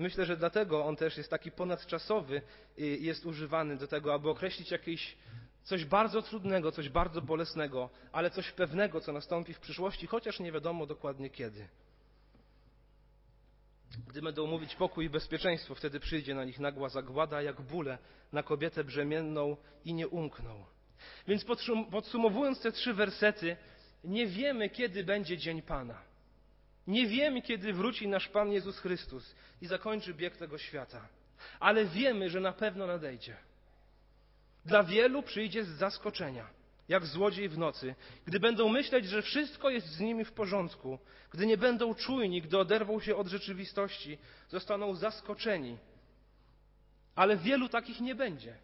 Myślę, 0.00 0.24
że 0.26 0.36
dlatego 0.36 0.84
on 0.84 0.96
też 0.96 1.16
jest 1.16 1.30
taki 1.30 1.50
ponadczasowy 1.50 2.42
i 2.76 3.04
jest 3.04 3.26
używany 3.26 3.76
do 3.76 3.86
tego, 3.86 4.14
aby 4.14 4.30
określić 4.30 4.70
jakieś 4.70 5.16
coś 5.62 5.84
bardzo 5.84 6.22
trudnego, 6.22 6.72
coś 6.72 6.88
bardzo 6.88 7.22
bolesnego, 7.22 7.90
ale 8.12 8.30
coś 8.30 8.52
pewnego, 8.52 9.00
co 9.00 9.12
nastąpi 9.12 9.54
w 9.54 9.60
przyszłości, 9.60 10.06
chociaż 10.06 10.40
nie 10.40 10.52
wiadomo 10.52 10.86
dokładnie 10.86 11.30
kiedy. 11.30 11.68
Gdy 14.08 14.22
będą 14.22 14.46
mówić 14.46 14.74
pokój 14.74 15.04
i 15.04 15.10
bezpieczeństwo, 15.10 15.74
wtedy 15.74 16.00
przyjdzie 16.00 16.34
na 16.34 16.44
nich 16.44 16.58
nagła 16.58 16.88
zagłada, 16.88 17.42
jak 17.42 17.60
bóle 17.60 17.98
na 18.32 18.42
kobietę 18.42 18.84
brzemienną 18.84 19.56
i 19.84 19.94
nie 19.94 20.08
umkną. 20.08 20.64
Więc 21.28 21.44
podsumowując 21.90 22.60
te 22.60 22.72
trzy 22.72 22.94
wersety, 22.94 23.56
nie 24.04 24.26
wiemy, 24.26 24.70
kiedy 24.70 25.04
będzie 25.04 25.38
dzień 25.38 25.62
Pana. 25.62 26.09
Nie 26.86 27.06
wiemy, 27.06 27.42
kiedy 27.42 27.72
wróci 27.72 28.08
nasz 28.08 28.28
Pan 28.28 28.52
Jezus 28.52 28.78
Chrystus 28.78 29.34
i 29.62 29.66
zakończy 29.66 30.14
bieg 30.14 30.36
tego 30.36 30.58
świata. 30.58 31.08
Ale 31.60 31.84
wiemy, 31.84 32.30
że 32.30 32.40
na 32.40 32.52
pewno 32.52 32.86
nadejdzie. 32.86 33.36
Dla 34.64 34.82
wielu 34.82 35.22
przyjdzie 35.22 35.64
z 35.64 35.68
zaskoczenia, 35.68 36.46
jak 36.88 37.06
złodziej 37.06 37.48
w 37.48 37.58
nocy, 37.58 37.94
gdy 38.26 38.40
będą 38.40 38.68
myśleć, 38.68 39.06
że 39.06 39.22
wszystko 39.22 39.70
jest 39.70 39.86
z 39.86 40.00
nimi 40.00 40.24
w 40.24 40.32
porządku, 40.32 40.98
gdy 41.30 41.46
nie 41.46 41.56
będą 41.56 41.94
czujni, 41.94 42.42
gdy 42.42 42.58
oderwą 42.58 43.00
się 43.00 43.16
od 43.16 43.26
rzeczywistości, 43.26 44.18
zostaną 44.48 44.94
zaskoczeni. 44.94 45.78
Ale 47.14 47.36
wielu 47.36 47.68
takich 47.68 48.00
nie 48.00 48.14
będzie. 48.14 48.56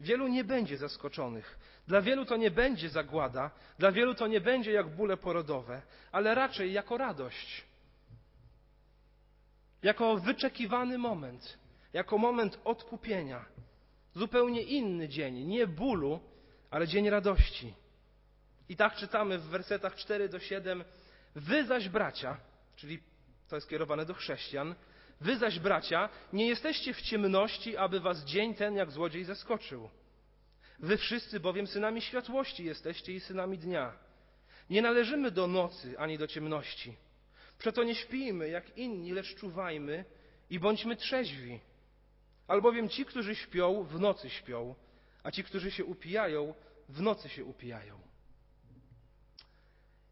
Wielu 0.00 0.28
nie 0.28 0.44
będzie 0.44 0.78
zaskoczonych. 0.78 1.58
Dla 1.86 2.02
wielu 2.02 2.24
to 2.24 2.36
nie 2.36 2.50
będzie 2.50 2.88
zagłada, 2.88 3.50
dla 3.78 3.92
wielu 3.92 4.14
to 4.14 4.26
nie 4.26 4.40
będzie 4.40 4.72
jak 4.72 4.88
bóle 4.88 5.16
porodowe, 5.16 5.82
ale 6.12 6.34
raczej 6.34 6.72
jako 6.72 6.98
radość. 6.98 7.64
Jako 9.82 10.16
wyczekiwany 10.16 10.98
moment, 10.98 11.58
jako 11.92 12.18
moment 12.18 12.58
odkupienia. 12.64 13.44
Zupełnie 14.14 14.62
inny 14.62 15.08
dzień, 15.08 15.34
nie 15.34 15.66
bólu, 15.66 16.20
ale 16.70 16.88
dzień 16.88 17.10
radości. 17.10 17.74
I 18.68 18.76
tak 18.76 18.96
czytamy 18.96 19.38
w 19.38 19.44
wersetach 19.44 19.96
4 19.96 20.28
do 20.28 20.38
7. 20.38 20.84
Wy 21.34 21.64
zaś 21.64 21.88
bracia, 21.88 22.36
czyli 22.76 23.02
to 23.48 23.56
jest 23.56 23.68
kierowane 23.68 24.06
do 24.06 24.14
chrześcijan, 24.14 24.74
wy 25.20 25.36
zaś 25.36 25.58
bracia, 25.58 26.08
nie 26.32 26.46
jesteście 26.46 26.94
w 26.94 27.02
ciemności, 27.02 27.76
aby 27.76 28.00
was 28.00 28.24
dzień 28.24 28.54
ten 28.54 28.74
jak 28.74 28.90
złodziej 28.90 29.24
zaskoczył. 29.24 29.90
Wy 30.78 30.96
wszyscy 30.96 31.40
bowiem 31.40 31.66
synami 31.66 32.02
światłości 32.02 32.64
jesteście 32.64 33.12
i 33.12 33.20
synami 33.20 33.58
dnia. 33.58 33.92
Nie 34.70 34.82
należymy 34.82 35.30
do 35.30 35.46
nocy 35.46 35.98
ani 35.98 36.18
do 36.18 36.26
ciemności. 36.26 36.96
Przeto 37.58 37.82
nie 37.82 37.94
śpijmy 37.94 38.48
jak 38.48 38.78
inni, 38.78 39.12
lecz 39.12 39.34
czuwajmy 39.34 40.04
i 40.50 40.60
bądźmy 40.60 40.96
trzeźwi. 40.96 41.60
Albowiem 42.48 42.88
ci, 42.88 43.04
którzy 43.04 43.34
śpią, 43.34 43.82
w 43.82 44.00
nocy 44.00 44.30
śpią, 44.30 44.74
a 45.22 45.30
ci, 45.30 45.44
którzy 45.44 45.70
się 45.70 45.84
upijają, 45.84 46.54
w 46.88 47.00
nocy 47.00 47.28
się 47.28 47.44
upijają. 47.44 47.98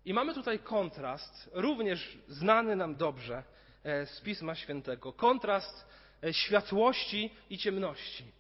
I 0.05 0.15
mamy 0.15 0.35
tutaj 0.35 0.59
kontrast, 0.59 1.51
również 1.53 2.19
znany 2.29 2.77
nam 2.77 2.97
dobrze 2.97 3.43
e, 3.85 4.07
z 4.07 4.21
Pisma 4.21 4.55
Świętego. 4.55 5.13
Kontrast 5.13 5.87
e, 6.25 6.35
światłości 6.35 7.31
i 7.51 7.59
ciemności. 7.59 8.33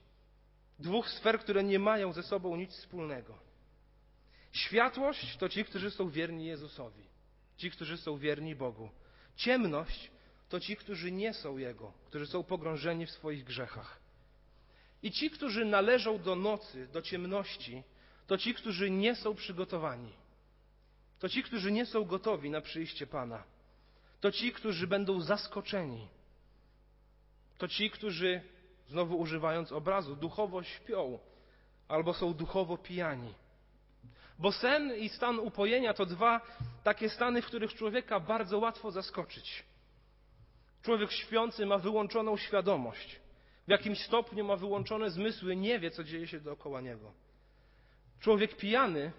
Dwóch 0.78 1.08
sfer, 1.08 1.38
które 1.38 1.64
nie 1.64 1.78
mają 1.78 2.12
ze 2.12 2.22
sobą 2.22 2.56
nic 2.56 2.70
wspólnego. 2.70 3.38
Światłość 4.52 5.36
to 5.36 5.48
ci, 5.48 5.64
którzy 5.64 5.90
są 5.90 6.10
wierni 6.10 6.46
Jezusowi, 6.46 7.04
ci, 7.56 7.70
którzy 7.70 7.96
są 7.96 8.18
wierni 8.18 8.54
Bogu. 8.54 8.90
Ciemność 9.36 10.10
to 10.48 10.60
ci, 10.60 10.76
którzy 10.76 11.12
nie 11.12 11.34
są 11.34 11.58
Jego, 11.58 11.92
którzy 12.06 12.26
są 12.26 12.44
pogrążeni 12.44 13.06
w 13.06 13.10
swoich 13.10 13.44
grzechach. 13.44 14.00
I 15.02 15.10
ci, 15.10 15.30
którzy 15.30 15.64
należą 15.64 16.22
do 16.22 16.36
nocy, 16.36 16.88
do 16.92 17.02
ciemności, 17.02 17.82
to 18.26 18.38
ci, 18.38 18.54
którzy 18.54 18.90
nie 18.90 19.14
są 19.14 19.34
przygotowani. 19.34 20.12
To 21.18 21.28
ci, 21.28 21.42
którzy 21.42 21.72
nie 21.72 21.86
są 21.86 22.04
gotowi 22.04 22.50
na 22.50 22.60
przyjście 22.60 23.06
Pana. 23.06 23.44
To 24.20 24.32
ci, 24.32 24.52
którzy 24.52 24.86
będą 24.86 25.20
zaskoczeni. 25.20 26.08
To 27.58 27.68
ci, 27.68 27.90
którzy 27.90 28.42
znowu 28.88 29.18
używając 29.18 29.72
obrazu, 29.72 30.16
duchowo 30.16 30.62
śpią 30.62 31.18
albo 31.88 32.14
są 32.14 32.34
duchowo 32.34 32.78
pijani. 32.78 33.34
Bo 34.38 34.52
sen 34.52 34.96
i 34.96 35.08
stan 35.08 35.38
upojenia 35.38 35.94
to 35.94 36.06
dwa 36.06 36.40
takie 36.84 37.08
stany, 37.08 37.42
w 37.42 37.46
których 37.46 37.74
człowieka 37.74 38.20
bardzo 38.20 38.58
łatwo 38.58 38.90
zaskoczyć. 38.90 39.64
Człowiek 40.82 41.12
śpiący 41.12 41.66
ma 41.66 41.78
wyłączoną 41.78 42.36
świadomość. 42.36 43.20
W 43.66 43.70
jakimś 43.70 43.98
stopniu 43.98 44.44
ma 44.44 44.56
wyłączone 44.56 45.10
zmysły, 45.10 45.56
nie 45.56 45.78
wie, 45.78 45.90
co 45.90 46.04
dzieje 46.04 46.26
się 46.26 46.40
dookoła 46.40 46.80
niego. 46.80 47.12
Człowiek 48.20 48.56
pijany 48.56 49.12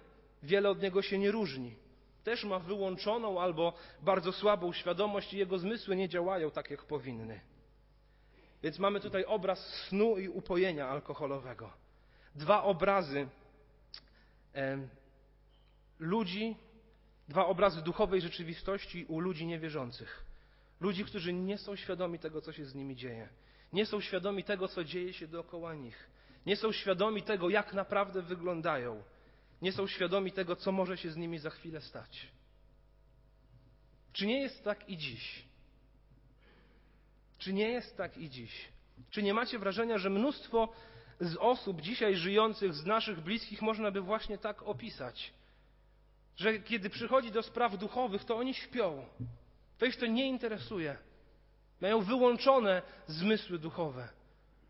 wiele 0.43 0.69
od 0.69 0.81
niego 0.81 1.01
się 1.01 1.17
nie 1.17 1.31
różni. 1.31 1.75
Też 2.23 2.43
ma 2.43 2.59
wyłączoną 2.59 3.41
albo 3.41 3.73
bardzo 4.01 4.31
słabą 4.31 4.73
świadomość 4.73 5.33
i 5.33 5.37
jego 5.37 5.59
zmysły 5.59 5.95
nie 5.95 6.09
działają 6.09 6.51
tak, 6.51 6.71
jak 6.71 6.83
powinny. 6.83 7.39
Więc 8.65 8.79
mamy 8.79 8.99
tutaj 8.99 9.25
obraz 9.25 9.59
snu 9.59 10.17
i 10.17 10.29
upojenia 10.29 10.87
alkoholowego. 10.87 11.73
Dwa 12.35 12.63
obrazy 12.63 13.27
e, 14.55 14.87
ludzi, 15.99 16.55
dwa 17.27 17.45
obrazy 17.45 17.81
duchowej 17.81 18.21
rzeczywistości 18.21 19.05
u 19.05 19.19
ludzi 19.19 19.45
niewierzących. 19.45 20.25
Ludzi, 20.79 21.05
którzy 21.05 21.33
nie 21.33 21.57
są 21.57 21.75
świadomi 21.75 22.19
tego, 22.19 22.41
co 22.41 22.53
się 22.53 22.65
z 22.65 22.75
nimi 22.75 22.95
dzieje. 22.95 23.29
Nie 23.73 23.85
są 23.85 24.01
świadomi 24.01 24.43
tego, 24.43 24.67
co 24.67 24.83
dzieje 24.83 25.13
się 25.13 25.27
dookoła 25.27 25.75
nich. 25.75 26.09
Nie 26.45 26.55
są 26.55 26.71
świadomi 26.71 27.23
tego, 27.23 27.49
jak 27.49 27.73
naprawdę 27.73 28.21
wyglądają. 28.21 29.03
Nie 29.61 29.71
są 29.71 29.87
świadomi 29.87 30.31
tego, 30.31 30.55
co 30.55 30.71
może 30.71 30.97
się 30.97 31.11
z 31.11 31.17
nimi 31.17 31.39
za 31.39 31.49
chwilę 31.49 31.81
stać. 31.81 32.27
Czy 34.13 34.27
nie 34.27 34.41
jest 34.41 34.63
tak 34.63 34.89
i 34.89 34.97
dziś? 34.97 35.45
Czy 37.37 37.53
nie 37.53 37.69
jest 37.69 37.97
tak 37.97 38.17
i 38.17 38.29
dziś? 38.29 38.67
Czy 39.09 39.23
nie 39.23 39.33
macie 39.33 39.59
wrażenia, 39.59 39.97
że 39.97 40.09
mnóstwo 40.09 40.73
z 41.19 41.35
osób 41.35 41.81
dzisiaj 41.81 42.15
żyjących, 42.15 42.73
z 42.73 42.85
naszych 42.85 43.21
bliskich, 43.21 43.61
można 43.61 43.91
by 43.91 44.01
właśnie 44.01 44.37
tak 44.37 44.63
opisać? 44.63 45.33
Że 46.37 46.59
kiedy 46.59 46.89
przychodzi 46.89 47.31
do 47.31 47.43
spraw 47.43 47.77
duchowych, 47.77 48.25
to 48.25 48.37
oni 48.37 48.53
śpią. 48.53 49.05
To 49.77 49.85
ich 49.85 49.97
to 49.97 50.05
nie 50.05 50.27
interesuje. 50.27 50.97
Mają 51.81 52.01
wyłączone 52.01 52.81
zmysły 53.07 53.59
duchowe. 53.59 54.09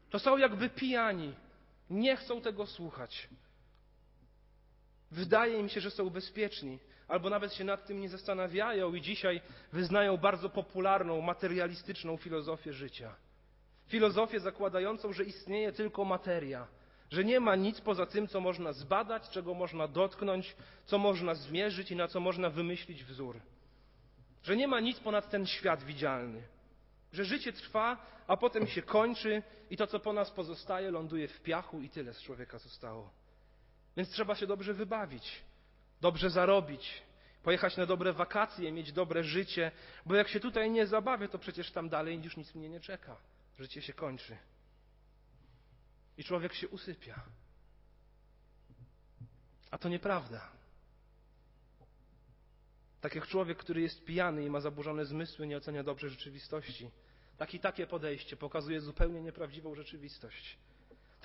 To 0.10 0.20
są 0.20 0.38
jakby 0.38 0.70
pijani. 0.70 1.34
Nie 1.90 2.16
chcą 2.16 2.42
tego 2.42 2.66
słuchać. 2.66 3.30
Wydaje 5.12 5.60
im 5.60 5.70
się, 5.70 5.82
że 5.82 5.92
są 5.92 6.10
bezpieczni, 6.10 6.80
albo 7.08 7.30
nawet 7.30 7.54
się 7.54 7.64
nad 7.64 7.86
tym 7.86 8.02
nie 8.02 8.10
zastanawiają 8.10 8.94
i 8.94 9.02
dzisiaj 9.02 9.42
wyznają 9.74 10.18
bardzo 10.18 10.50
popularną, 10.50 11.22
materialistyczną 11.22 12.18
filozofię 12.18 12.74
życia. 12.74 13.16
Filozofię 13.88 14.40
zakładającą, 14.40 15.14
że 15.14 15.24
istnieje 15.24 15.72
tylko 15.72 16.06
materia, 16.06 16.68
że 17.12 17.24
nie 17.24 17.40
ma 17.40 17.56
nic 17.56 17.82
poza 17.82 18.06
tym, 18.06 18.28
co 18.28 18.40
można 18.40 18.74
zbadać, 18.74 19.30
czego 19.30 19.54
można 19.54 19.88
dotknąć, 19.88 20.56
co 20.86 20.98
można 20.98 21.36
zmierzyć 21.36 21.92
i 21.92 21.96
na 21.96 22.08
co 22.08 22.20
można 22.20 22.50
wymyślić 22.50 23.04
wzór. 23.04 23.40
Że 24.44 24.56
nie 24.56 24.68
ma 24.68 24.80
nic 24.80 25.00
ponad 25.00 25.30
ten 25.30 25.46
świat 25.46 25.84
widzialny. 25.84 26.42
Że 27.14 27.26
życie 27.26 27.54
trwa, 27.54 27.98
a 28.28 28.38
potem 28.38 28.68
się 28.68 28.82
kończy 28.82 29.44
i 29.70 29.78
to, 29.78 29.88
co 29.88 30.00
po 30.00 30.14
nas 30.14 30.32
pozostaje, 30.32 30.92
ląduje 30.92 31.28
w 31.28 31.42
piachu 31.42 31.82
i 31.82 31.90
tyle 31.90 32.14
z 32.14 32.22
człowieka 32.22 32.58
zostało. 32.58 33.10
Więc 33.98 34.10
trzeba 34.10 34.36
się 34.36 34.48
dobrze 34.48 34.74
wybawić, 34.74 35.42
dobrze 36.02 36.30
zarobić, 36.30 37.04
pojechać 37.44 37.78
na 37.78 37.86
dobre 37.86 38.14
wakacje, 38.14 38.72
mieć 38.72 38.92
dobre 38.92 39.24
życie, 39.24 39.72
bo 40.06 40.16
jak 40.16 40.28
się 40.28 40.40
tutaj 40.40 40.72
nie 40.72 40.88
zabawię, 40.88 41.28
to 41.30 41.40
przecież 41.40 41.72
tam 41.72 41.90
dalej 41.90 42.24
już 42.24 42.38
nic 42.38 42.56
mnie 42.56 42.70
nie 42.70 42.80
czeka. 42.80 43.18
Życie 43.60 43.82
się 43.82 43.94
kończy. 43.94 44.38
I 46.18 46.24
człowiek 46.24 46.54
się 46.54 46.68
usypia. 46.68 47.24
A 49.72 49.78
to 49.78 49.90
nieprawda. 49.90 50.52
Tak 53.02 53.16
jak 53.16 53.28
człowiek, 53.28 53.58
który 53.58 53.82
jest 53.82 54.06
pijany 54.06 54.46
i 54.46 54.50
ma 54.50 54.60
zaburzone 54.60 55.06
zmysły, 55.06 55.48
nie 55.48 55.58
ocenia 55.58 55.84
dobrze 55.84 56.10
rzeczywistości. 56.10 56.92
Tak 57.38 57.54
i 57.54 57.60
takie 57.60 57.88
podejście 57.88 58.38
pokazuje 58.38 58.82
zupełnie 58.82 59.22
nieprawdziwą 59.22 59.76
rzeczywistość. 59.76 60.58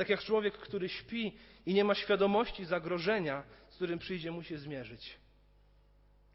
Tak 0.00 0.09
jak 0.09 0.21
człowiek, 0.21 0.54
który 0.54 0.88
śpi 0.88 1.33
i 1.66 1.75
nie 1.75 1.85
ma 1.85 1.95
świadomości 1.95 2.64
zagrożenia, 2.64 3.42
z 3.71 3.76
którym 3.76 3.99
przyjdzie 3.99 4.30
mu 4.30 4.42
się 4.42 4.59
zmierzyć. 4.59 5.19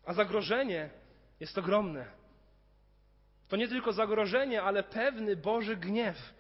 A 0.06 0.14
zagrożenie 0.14 0.90
jest 1.40 1.58
ogromne. 1.58 2.06
To 3.48 3.56
nie 3.56 3.68
tylko 3.68 3.94
zagrożenie, 3.94 4.62
ale 4.62 4.84
pewny 4.84 5.36
Boży 5.36 5.76
gniew, 5.78 6.34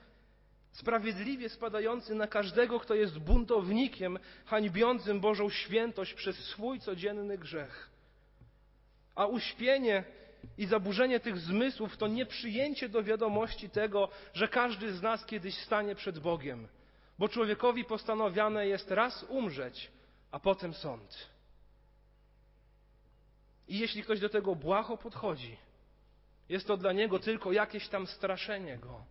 sprawiedliwie 0.71 1.49
spadający 1.49 2.15
na 2.15 2.27
każdego, 2.27 2.79
kto 2.79 2.95
jest 2.95 3.19
buntownikiem, 3.19 4.19
hańbiącym 4.45 5.19
Bożą 5.19 5.49
świętość 5.49 6.13
przez 6.13 6.37
swój 6.37 6.79
codzienny 6.79 7.37
grzech. 7.37 7.89
A 9.15 9.25
uśpienie 9.25 10.03
i 10.57 10.65
zaburzenie 10.65 11.19
tych 11.19 11.37
zmysłów 11.37 11.97
to 11.97 12.07
nieprzyjęcie 12.07 12.89
do 12.89 13.03
wiadomości 13.03 13.69
tego, 13.69 14.09
że 14.33 14.47
każdy 14.47 14.93
z 14.93 15.01
nas 15.01 15.25
kiedyś 15.25 15.57
stanie 15.57 15.95
przed 15.95 16.19
Bogiem, 16.19 16.67
bo 17.19 17.29
człowiekowi 17.29 17.85
postanowione 17.85 18.67
jest 18.67 18.91
raz 18.91 19.25
umrzeć, 19.29 19.91
a 20.31 20.39
potem 20.39 20.73
sąd. 20.73 21.29
I 23.67 23.79
jeśli 23.79 24.03
ktoś 24.03 24.19
do 24.19 24.29
tego 24.29 24.55
błaho 24.55 24.97
podchodzi, 24.97 25.57
jest 26.49 26.67
to 26.67 26.77
dla 26.77 26.93
niego 26.93 27.19
tylko 27.19 27.51
jakieś 27.51 27.87
tam 27.87 28.07
straszenie 28.07 28.77
go. 28.77 29.05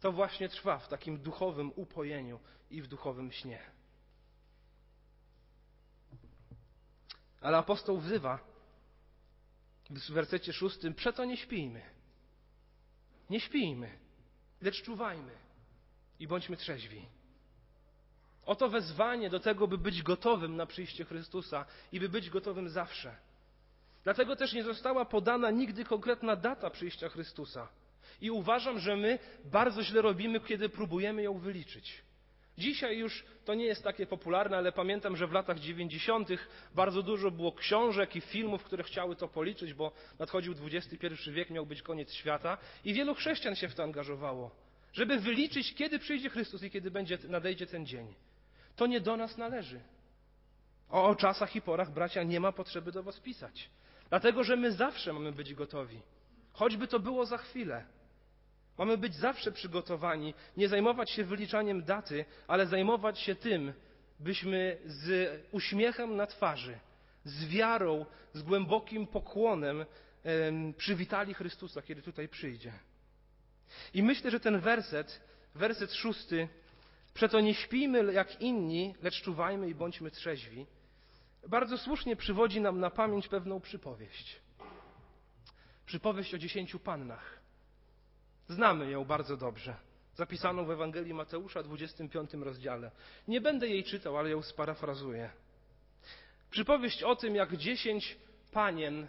To 0.00 0.12
właśnie 0.12 0.48
trwa 0.48 0.78
w 0.78 0.88
takim 0.88 1.18
duchowym 1.18 1.72
upojeniu 1.76 2.40
i 2.70 2.82
w 2.82 2.88
duchowym 2.88 3.32
śnie. 3.32 3.60
Ale 7.40 7.58
apostoł 7.58 7.98
wzywa 7.98 8.38
w 9.90 10.10
wersecie 10.10 10.52
szóstym: 10.52 10.94
Przeto 10.94 11.24
nie 11.24 11.36
śpijmy. 11.36 11.82
Nie 13.30 13.40
śpijmy, 13.40 13.98
lecz 14.60 14.82
czuwajmy 14.82 15.41
i 16.22 16.26
bądźmy 16.26 16.56
trzeźwi. 16.56 17.02
Oto 18.46 18.68
wezwanie 18.68 19.30
do 19.30 19.40
tego, 19.40 19.68
by 19.68 19.78
być 19.78 20.02
gotowym 20.02 20.56
na 20.56 20.66
przyjście 20.66 21.04
Chrystusa 21.04 21.64
i 21.92 22.00
by 22.00 22.08
być 22.08 22.30
gotowym 22.30 22.68
zawsze. 22.68 23.16
Dlatego 24.04 24.36
też 24.36 24.52
nie 24.52 24.64
została 24.64 25.04
podana 25.04 25.50
nigdy 25.50 25.84
konkretna 25.84 26.36
data 26.36 26.70
przyjścia 26.70 27.08
Chrystusa. 27.08 27.68
I 28.20 28.30
uważam, 28.30 28.78
że 28.78 28.96
my 28.96 29.18
bardzo 29.44 29.82
źle 29.82 30.02
robimy, 30.02 30.40
kiedy 30.40 30.68
próbujemy 30.68 31.22
ją 31.22 31.38
wyliczyć. 31.38 32.02
Dzisiaj 32.58 32.98
już 32.98 33.24
to 33.44 33.54
nie 33.54 33.64
jest 33.64 33.84
takie 33.84 34.06
popularne, 34.06 34.56
ale 34.56 34.72
pamiętam, 34.72 35.16
że 35.16 35.26
w 35.26 35.32
latach 35.32 35.58
90. 35.58 36.28
bardzo 36.74 37.02
dużo 37.02 37.30
było 37.30 37.52
książek 37.52 38.16
i 38.16 38.20
filmów, 38.20 38.64
które 38.64 38.82
chciały 38.82 39.16
to 39.16 39.28
policzyć, 39.28 39.74
bo 39.74 39.92
nadchodził 40.18 40.54
XXI 40.72 41.30
wiek, 41.30 41.50
miał 41.50 41.66
być 41.66 41.82
koniec 41.82 42.12
świata 42.12 42.58
i 42.84 42.94
wielu 42.94 43.14
chrześcijan 43.14 43.54
się 43.54 43.68
w 43.68 43.74
to 43.74 43.82
angażowało, 43.82 44.61
żeby 44.92 45.20
wyliczyć, 45.20 45.74
kiedy 45.74 45.98
przyjdzie 45.98 46.30
Chrystus 46.30 46.62
i 46.62 46.70
kiedy 46.70 46.90
będzie, 46.90 47.18
nadejdzie 47.28 47.66
ten 47.66 47.86
dzień. 47.86 48.14
To 48.76 48.86
nie 48.86 49.00
do 49.00 49.16
nas 49.16 49.38
należy. 49.38 49.80
O, 50.90 51.04
o 51.04 51.14
czasach 51.14 51.56
i 51.56 51.62
porach, 51.62 51.92
bracia, 51.92 52.22
nie 52.22 52.40
ma 52.40 52.52
potrzeby 52.52 52.92
do 52.92 53.02
was 53.02 53.20
pisać. 53.20 53.70
Dlatego, 54.08 54.44
że 54.44 54.56
my 54.56 54.72
zawsze 54.72 55.12
mamy 55.12 55.32
być 55.32 55.54
gotowi. 55.54 56.00
Choćby 56.52 56.88
to 56.88 57.00
było 57.00 57.26
za 57.26 57.38
chwilę. 57.38 57.84
Mamy 58.78 58.98
być 58.98 59.14
zawsze 59.14 59.52
przygotowani, 59.52 60.34
nie 60.56 60.68
zajmować 60.68 61.10
się 61.10 61.24
wyliczaniem 61.24 61.82
daty, 61.84 62.24
ale 62.46 62.66
zajmować 62.66 63.18
się 63.18 63.34
tym, 63.34 63.72
byśmy 64.20 64.78
z 64.84 65.30
uśmiechem 65.52 66.16
na 66.16 66.26
twarzy, 66.26 66.78
z 67.24 67.48
wiarą, 67.48 68.06
z 68.32 68.42
głębokim 68.42 69.06
pokłonem 69.06 69.84
przywitali 70.76 71.34
Chrystusa, 71.34 71.82
kiedy 71.82 72.02
tutaj 72.02 72.28
przyjdzie. 72.28 72.72
I 73.94 74.02
myślę, 74.02 74.30
że 74.30 74.40
ten 74.40 74.60
werset, 74.60 75.20
werset 75.54 75.92
szósty, 75.94 76.48
przeto 77.14 77.40
nie 77.40 77.54
śpijmy 77.54 78.12
jak 78.12 78.40
inni, 78.40 78.94
lecz 79.02 79.22
czuwajmy 79.22 79.68
i 79.68 79.74
bądźmy 79.74 80.10
trzeźwi 80.10 80.66
bardzo 81.48 81.78
słusznie 81.78 82.16
przywodzi 82.16 82.60
nam 82.60 82.80
na 82.80 82.90
pamięć 82.90 83.28
pewną 83.28 83.60
przypowieść. 83.60 84.40
Przypowieść 85.86 86.34
o 86.34 86.38
dziesięciu 86.38 86.78
pannach. 86.78 87.38
Znamy 88.48 88.90
ją 88.90 89.04
bardzo 89.04 89.36
dobrze. 89.36 89.76
Zapisaną 90.14 90.64
w 90.64 90.70
Ewangelii 90.70 91.14
Mateusza, 91.14 91.62
25 91.62 92.34
rozdziale. 92.34 92.90
Nie 93.28 93.40
będę 93.40 93.68
jej 93.68 93.84
czytał, 93.84 94.18
ale 94.18 94.30
ją 94.30 94.42
sparafrazuję. 94.42 95.30
Przypowieść 96.50 97.02
o 97.02 97.16
tym, 97.16 97.34
jak 97.34 97.56
dziesięć 97.56 98.18
panien 98.52 99.06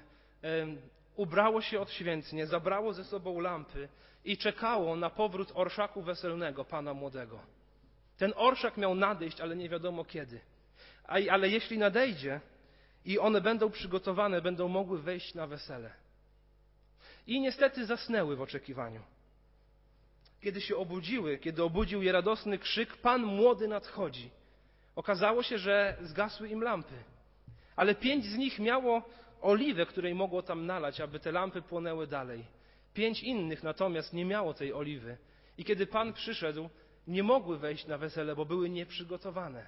ubrało 1.16 1.62
się 1.62 1.80
odświętnie, 1.80 2.48
zabrało 2.48 2.94
ze 2.94 3.04
sobą 3.04 3.40
lampy 3.40 3.90
i 4.26 4.38
czekało 4.38 4.96
na 4.96 5.10
powrót 5.10 5.52
orszaku 5.56 6.02
weselnego, 6.02 6.66
pana 6.66 6.94
młodego. 6.94 7.40
Ten 8.18 8.34
orszak 8.36 8.78
miał 8.78 8.96
nadejść, 8.96 9.42
ale 9.42 9.56
nie 9.56 9.70
wiadomo 9.70 10.06
kiedy 10.06 10.40
ale 11.08 11.50
jeśli 11.50 11.78
nadejdzie 11.78 12.42
i 13.06 13.20
one 13.20 13.42
będą 13.42 13.72
przygotowane, 13.72 14.42
będą 14.42 14.68
mogły 14.68 15.02
wejść 15.02 15.34
na 15.34 15.48
wesele. 15.48 15.94
I 17.28 17.42
niestety 17.42 17.86
zasnęły 17.86 18.36
w 18.36 18.42
oczekiwaniu. 18.42 19.02
Kiedy 20.42 20.62
się 20.62 20.78
obudziły, 20.78 21.38
kiedy 21.38 21.64
obudził 21.64 22.04
je 22.04 22.12
radosny 22.12 22.58
krzyk, 22.58 22.98
Pan 22.98 23.24
młody 23.24 23.68
nadchodzi. 23.68 24.30
Okazało 24.96 25.44
się, 25.44 25.58
że 25.58 25.98
zgasły 26.02 26.50
im 26.50 26.62
lampy. 26.62 26.96
Ale 27.76 27.96
pięć 27.96 28.26
z 28.26 28.38
nich 28.38 28.60
miało 28.60 29.02
oliwę, 29.42 29.86
której 29.86 30.16
mogło 30.16 30.42
tam 30.42 30.66
nalać, 30.66 31.02
aby 31.02 31.20
te 31.20 31.32
lampy 31.32 31.62
płonęły 31.62 32.08
dalej. 32.08 32.46
Pięć 32.94 33.24
innych 33.24 33.64
natomiast 33.64 34.14
nie 34.14 34.26
miało 34.26 34.54
tej 34.54 34.74
oliwy. 34.74 35.18
I 35.58 35.66
kiedy 35.66 35.88
Pan 35.88 36.14
przyszedł, 36.14 36.70
nie 37.08 37.24
mogły 37.24 37.58
wejść 37.58 37.86
na 37.86 37.98
wesele, 37.98 38.36
bo 38.36 38.46
były 38.46 38.70
nieprzygotowane. 38.70 39.68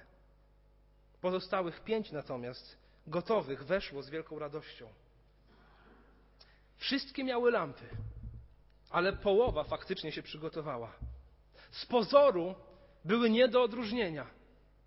Pozostałych 1.20 1.84
pięć 1.84 2.12
natomiast, 2.12 2.78
gotowych, 3.06 3.64
weszło 3.64 4.02
z 4.02 4.10
wielką 4.10 4.38
radością. 4.38 4.88
Wszystkie 6.76 7.24
miały 7.24 7.50
lampy, 7.50 7.88
ale 8.90 9.12
połowa 9.12 9.64
faktycznie 9.64 10.12
się 10.12 10.22
przygotowała. 10.22 10.92
Z 11.70 11.86
pozoru 11.86 12.54
były 13.04 13.30
nie 13.30 13.48
do 13.48 13.62
odróżnienia. 13.62 14.26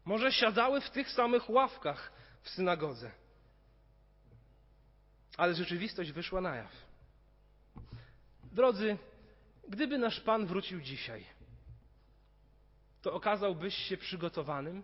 Może 0.06 0.32
siadały 0.32 0.82
w 0.82 0.90
tych 0.90 1.12
samych 1.12 1.50
ławkach 1.50 2.12
w 2.42 2.50
synagodze. 2.50 3.12
Ale 5.38 5.56
rzeczywistość 5.56 6.12
wyszła 6.12 6.42
na 6.42 6.56
jaw. 6.56 6.89
Drodzy, 8.52 8.98
gdyby 9.68 9.98
nasz 9.98 10.20
Pan 10.20 10.46
wrócił 10.46 10.82
dzisiaj, 10.82 11.26
to 13.02 13.14
okazałbyś 13.14 13.76
się 13.76 13.98
przygotowanym? 13.98 14.84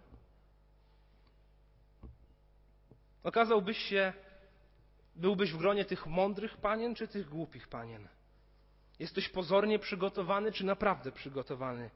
Okazałbyś 3.24 3.78
się, 3.78 4.14
byłbyś 5.16 5.52
w 5.52 5.58
gronie 5.58 5.86
tych 5.86 6.08
mądrych 6.08 6.58
panien, 6.58 6.96
czy 6.96 7.08
tych 7.08 7.30
głupich 7.30 7.68
panien? 7.68 8.08
Jesteś 9.00 9.30
pozornie 9.30 9.80
przygotowany, 9.80 10.52
czy 10.52 10.66
naprawdę 10.66 11.12
przygotowany? 11.12 11.90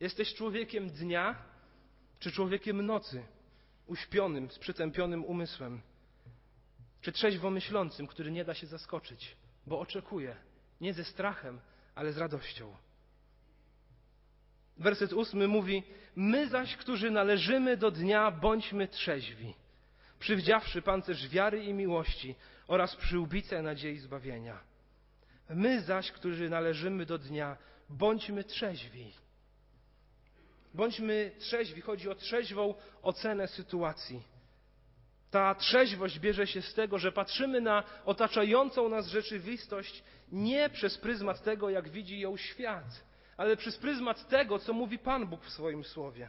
Jesteś 0.00 0.34
człowiekiem 0.34 0.90
dnia, 0.90 1.42
czy 2.18 2.32
człowiekiem 2.32 2.86
nocy, 2.86 3.26
uśpionym, 3.86 4.50
z 4.50 4.58
przytępionym 4.58 5.24
umysłem? 5.24 5.80
Czy 7.00 7.12
trzeźwo 7.12 7.50
myślącym, 7.50 8.06
który 8.06 8.30
nie 8.30 8.44
da 8.44 8.54
się 8.54 8.66
zaskoczyć, 8.66 9.36
bo 9.66 9.80
oczekuje, 9.80 10.36
nie 10.80 10.94
ze 10.94 11.04
strachem, 11.04 11.60
ale 11.94 12.12
z 12.12 12.18
radością? 12.18 12.76
Werset 14.76 15.12
ósmy 15.12 15.48
mówi: 15.48 15.82
My 16.16 16.48
zaś, 16.48 16.76
którzy 16.76 17.10
należymy 17.10 17.76
do 17.76 17.90
dnia, 17.90 18.30
bądźmy 18.30 18.88
trzeźwi 18.88 19.54
przywdziawszy 20.18 20.82
pancerz 20.82 21.28
wiary 21.28 21.64
i 21.64 21.74
miłości 21.74 22.34
oraz 22.68 22.96
przyłbicę 22.96 23.62
nadziei 23.62 23.98
zbawienia. 23.98 24.60
My 25.50 25.80
zaś, 25.80 26.12
którzy 26.12 26.48
należymy 26.48 27.06
do 27.06 27.18
dnia, 27.18 27.56
bądźmy 27.88 28.44
trzeźwi. 28.44 29.12
Bądźmy 30.74 31.32
trzeźwi, 31.38 31.80
chodzi 31.80 32.08
o 32.08 32.14
trzeźwą 32.14 32.74
ocenę 33.02 33.48
sytuacji. 33.48 34.22
Ta 35.30 35.54
trzeźwość 35.54 36.18
bierze 36.18 36.46
się 36.46 36.62
z 36.62 36.74
tego, 36.74 36.98
że 36.98 37.12
patrzymy 37.12 37.60
na 37.60 37.84
otaczającą 38.04 38.88
nas 38.88 39.06
rzeczywistość 39.06 40.02
nie 40.32 40.70
przez 40.70 40.98
pryzmat 40.98 41.42
tego, 41.42 41.70
jak 41.70 41.88
widzi 41.88 42.20
ją 42.20 42.36
świat, 42.36 43.04
ale 43.36 43.56
przez 43.56 43.76
pryzmat 43.76 44.28
tego, 44.28 44.58
co 44.58 44.72
mówi 44.72 44.98
Pan 44.98 45.26
Bóg 45.26 45.44
w 45.44 45.50
swoim 45.50 45.84
słowie. 45.84 46.28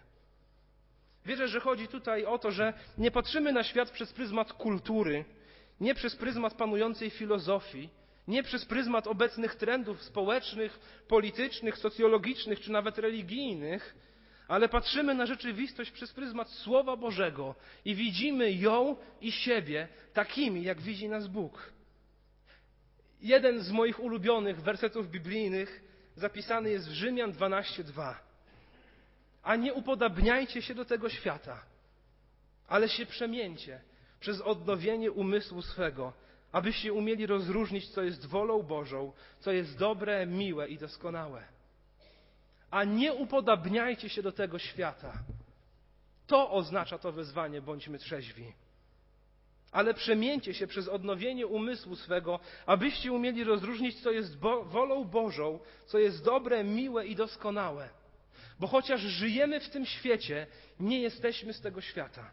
Wierzę, 1.25 1.47
że 1.47 1.60
chodzi 1.60 1.88
tutaj 1.88 2.25
o 2.25 2.39
to, 2.39 2.51
że 2.51 2.73
nie 2.97 3.12
patrzymy 3.12 3.53
na 3.53 3.63
świat 3.63 3.91
przez 3.91 4.13
pryzmat 4.13 4.53
kultury, 4.53 5.25
nie 5.79 5.95
przez 5.95 6.15
pryzmat 6.15 6.53
panującej 6.53 7.10
filozofii, 7.10 7.89
nie 8.27 8.43
przez 8.43 8.65
pryzmat 8.65 9.07
obecnych 9.07 9.55
trendów 9.55 10.03
społecznych, 10.03 10.79
politycznych, 11.07 11.77
socjologicznych 11.77 12.60
czy 12.60 12.71
nawet 12.71 12.97
religijnych, 12.97 13.95
ale 14.47 14.69
patrzymy 14.69 15.13
na 15.13 15.25
rzeczywistość 15.25 15.91
przez 15.91 16.13
pryzmat 16.13 16.49
Słowa 16.49 16.97
Bożego 16.97 17.55
i 17.86 17.95
widzimy 17.95 18.51
ją 18.53 18.95
i 19.21 19.31
siebie 19.31 19.88
takimi, 20.13 20.63
jak 20.63 20.81
widzi 20.81 21.10
nas 21.10 21.27
Bóg. 21.27 21.73
Jeden 23.21 23.60
z 23.60 23.71
moich 23.71 23.99
ulubionych 23.99 24.62
wersetów 24.62 25.10
biblijnych 25.10 25.84
zapisany 26.15 26.69
jest 26.69 26.89
w 26.89 26.91
Rzymian 26.91 27.32
12:2. 27.32 28.13
A 29.43 29.56
nie 29.56 29.73
upodabniajcie 29.73 30.62
się 30.62 30.75
do 30.75 30.86
tego 30.86 31.10
świata, 31.10 31.63
ale 32.67 32.89
się 32.89 33.06
przemieńcie 33.06 33.82
przez 34.19 34.41
odnowienie 34.41 35.12
umysłu 35.12 35.62
swego, 35.62 36.13
abyście 36.51 36.93
umieli 36.93 37.25
rozróżnić, 37.25 37.89
co 37.89 38.03
jest 38.03 38.25
wolą 38.25 38.63
Bożą, 38.63 39.13
co 39.39 39.51
jest 39.51 39.77
dobre, 39.77 40.25
miłe 40.25 40.67
i 40.67 40.77
doskonałe. 40.77 41.43
A 42.71 42.84
nie 42.84 43.13
upodabniajcie 43.13 44.10
się 44.10 44.21
do 44.21 44.32
tego 44.32 44.60
świata. 44.60 45.13
To 46.27 46.51
oznacza 46.51 46.97
to 46.97 47.12
wezwanie, 47.12 47.62
bądźmy 47.62 47.97
trzeźwi. 47.97 48.53
Ale 49.71 49.93
przemieńcie 49.93 50.53
się 50.53 50.67
przez 50.67 50.88
odnowienie 50.88 51.47
umysłu 51.47 51.95
swego, 51.95 52.39
abyście 52.65 53.12
umieli 53.12 53.43
rozróżnić, 53.43 53.99
co 53.99 54.12
jest 54.12 54.38
bo 54.38 54.63
wolą 54.63 55.03
Bożą, 55.06 55.60
co 55.86 55.99
jest 55.99 56.23
dobre, 56.23 56.63
miłe 56.63 57.08
i 57.08 57.15
doskonałe. 57.15 57.89
Bo 58.60 58.67
chociaż 58.67 59.01
żyjemy 59.01 59.60
w 59.60 59.69
tym 59.69 59.86
świecie, 59.86 60.47
nie 60.80 61.01
jesteśmy 61.01 61.53
z 61.53 61.62
tego 61.62 61.82
świata. 61.82 62.32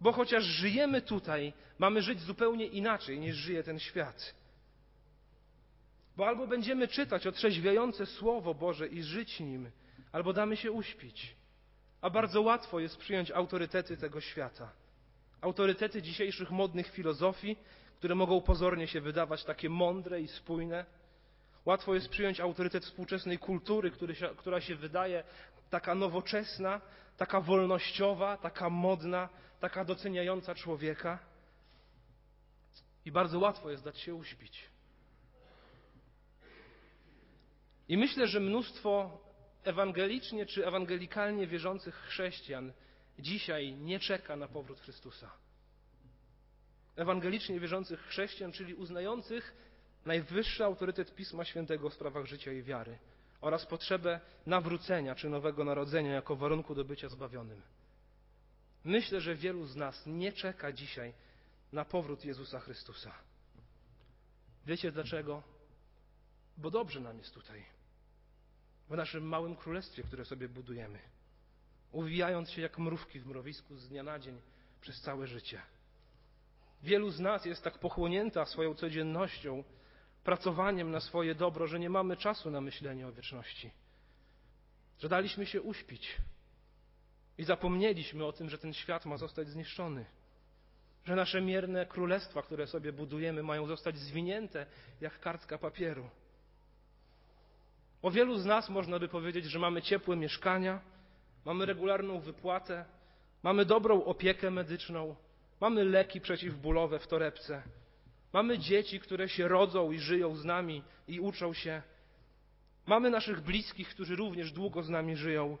Bo 0.00 0.12
chociaż 0.12 0.44
żyjemy 0.44 1.02
tutaj, 1.02 1.52
mamy 1.78 2.02
żyć 2.02 2.20
zupełnie 2.20 2.66
inaczej 2.66 3.18
niż 3.20 3.36
żyje 3.36 3.62
ten 3.62 3.78
świat. 3.78 4.34
Bo 6.16 6.26
albo 6.26 6.46
będziemy 6.46 6.88
czytać 6.88 7.26
otrzeźwiające 7.26 8.06
Słowo 8.06 8.54
Boże 8.54 8.88
i 8.88 9.02
żyć 9.02 9.40
nim, 9.40 9.70
albo 10.12 10.32
damy 10.32 10.56
się 10.56 10.72
uśpić. 10.72 11.36
A 12.00 12.10
bardzo 12.10 12.42
łatwo 12.42 12.80
jest 12.80 12.96
przyjąć 12.96 13.30
autorytety 13.30 13.96
tego 13.96 14.20
świata. 14.20 14.72
Autorytety 15.44 16.02
dzisiejszych 16.02 16.50
modnych 16.50 16.90
filozofii, 16.90 17.56
które 17.98 18.14
mogą 18.14 18.40
pozornie 18.40 18.88
się 18.88 19.00
wydawać 19.00 19.44
takie 19.44 19.68
mądre 19.68 20.20
i 20.20 20.28
spójne. 20.28 20.86
Łatwo 21.64 21.94
jest 21.94 22.08
przyjąć 22.08 22.40
autorytet 22.40 22.84
współczesnej 22.84 23.38
kultury, 23.38 23.92
się, 24.14 24.28
która 24.36 24.60
się 24.60 24.76
wydaje 24.76 25.24
taka 25.70 25.94
nowoczesna, 25.94 26.80
taka 27.16 27.40
wolnościowa, 27.40 28.36
taka 28.36 28.70
modna, 28.70 29.28
taka 29.60 29.84
doceniająca 29.84 30.54
człowieka. 30.54 31.18
I 33.04 33.12
bardzo 33.12 33.38
łatwo 33.38 33.70
jest 33.70 33.84
dać 33.84 33.98
się 33.98 34.14
uśpić. 34.14 34.64
I 37.88 37.96
myślę, 37.96 38.26
że 38.26 38.40
mnóstwo 38.40 39.20
ewangelicznie 39.64 40.46
czy 40.46 40.66
ewangelikalnie 40.66 41.46
wierzących 41.46 41.94
chrześcijan 41.94 42.72
dzisiaj 43.18 43.72
nie 43.72 44.00
czeka 44.00 44.36
na 44.36 44.48
powrót 44.48 44.80
Chrystusa. 44.80 45.30
Ewangelicznie 46.96 47.60
wierzących 47.60 48.00
chrześcijan, 48.00 48.52
czyli 48.52 48.74
uznających 48.74 49.54
najwyższy 50.04 50.64
autorytet 50.64 51.14
Pisma 51.14 51.44
Świętego 51.44 51.90
w 51.90 51.94
sprawach 51.94 52.26
życia 52.26 52.52
i 52.52 52.62
wiary 52.62 52.98
oraz 53.40 53.66
potrzebę 53.66 54.20
nawrócenia 54.46 55.14
czy 55.14 55.28
nowego 55.28 55.64
narodzenia 55.64 56.12
jako 56.12 56.36
warunku 56.36 56.74
do 56.74 56.84
bycia 56.84 57.08
zbawionym. 57.08 57.62
Myślę, 58.84 59.20
że 59.20 59.34
wielu 59.34 59.66
z 59.66 59.76
nas 59.76 60.06
nie 60.06 60.32
czeka 60.32 60.72
dzisiaj 60.72 61.14
na 61.72 61.84
powrót 61.84 62.24
Jezusa 62.24 62.60
Chrystusa. 62.60 63.12
Wiecie 64.66 64.92
dlaczego? 64.92 65.42
Bo 66.56 66.70
dobrze 66.70 67.00
nam 67.00 67.18
jest 67.18 67.34
tutaj, 67.34 67.64
w 68.88 68.96
naszym 68.96 69.28
małym 69.28 69.56
królestwie, 69.56 70.02
które 70.02 70.24
sobie 70.24 70.48
budujemy, 70.48 70.98
uwijając 71.94 72.50
się 72.50 72.62
jak 72.62 72.78
mrówki 72.78 73.20
w 73.20 73.26
mrowisku 73.26 73.76
z 73.76 73.88
dnia 73.88 74.02
na 74.02 74.18
dzień 74.18 74.40
przez 74.80 75.00
całe 75.00 75.26
życie. 75.26 75.62
Wielu 76.82 77.10
z 77.10 77.20
nas 77.20 77.44
jest 77.44 77.64
tak 77.64 77.78
pochłonięta 77.78 78.44
swoją 78.44 78.74
codziennością, 78.74 79.64
pracowaniem 80.24 80.90
na 80.90 81.00
swoje 81.00 81.34
dobro, 81.34 81.66
że 81.66 81.78
nie 81.78 81.90
mamy 81.90 82.16
czasu 82.16 82.50
na 82.50 82.60
myślenie 82.60 83.06
o 83.06 83.12
wieczności. 83.12 83.70
Że 84.98 85.08
daliśmy 85.08 85.46
się 85.46 85.62
uśpić 85.62 86.16
i 87.38 87.44
zapomnieliśmy 87.44 88.24
o 88.24 88.32
tym, 88.32 88.50
że 88.50 88.58
ten 88.58 88.72
świat 88.72 89.06
ma 89.06 89.16
zostać 89.16 89.48
zniszczony. 89.48 90.06
Że 91.04 91.16
nasze 91.16 91.40
mierne 91.40 91.86
królestwa, 91.86 92.42
które 92.42 92.66
sobie 92.66 92.92
budujemy, 92.92 93.42
mają 93.42 93.66
zostać 93.66 93.98
zwinięte 93.98 94.66
jak 95.00 95.20
kartka 95.20 95.58
papieru. 95.58 96.10
O 98.02 98.10
wielu 98.10 98.38
z 98.38 98.44
nas 98.44 98.68
można 98.68 98.98
by 98.98 99.08
powiedzieć, 99.08 99.44
że 99.44 99.58
mamy 99.58 99.82
ciepłe 99.82 100.16
mieszkania, 100.16 100.80
mamy 101.44 101.66
regularną 101.66 102.20
wypłatę, 102.20 102.84
mamy 103.42 103.64
dobrą 103.64 104.04
opiekę 104.04 104.50
medyczną, 104.50 105.16
mamy 105.60 105.84
leki 105.84 106.20
przeciwbólowe 106.20 106.98
w 106.98 107.06
torebce, 107.06 107.62
mamy 108.32 108.58
dzieci, 108.58 109.00
które 109.00 109.28
się 109.28 109.48
rodzą 109.48 109.92
i 109.92 109.98
żyją 109.98 110.36
z 110.36 110.44
nami 110.44 110.82
i 111.08 111.20
uczą 111.20 111.52
się, 111.52 111.82
mamy 112.86 113.10
naszych 113.10 113.40
bliskich, 113.40 113.88
którzy 113.88 114.16
również 114.16 114.52
długo 114.52 114.82
z 114.82 114.88
nami 114.88 115.16
żyją. 115.16 115.58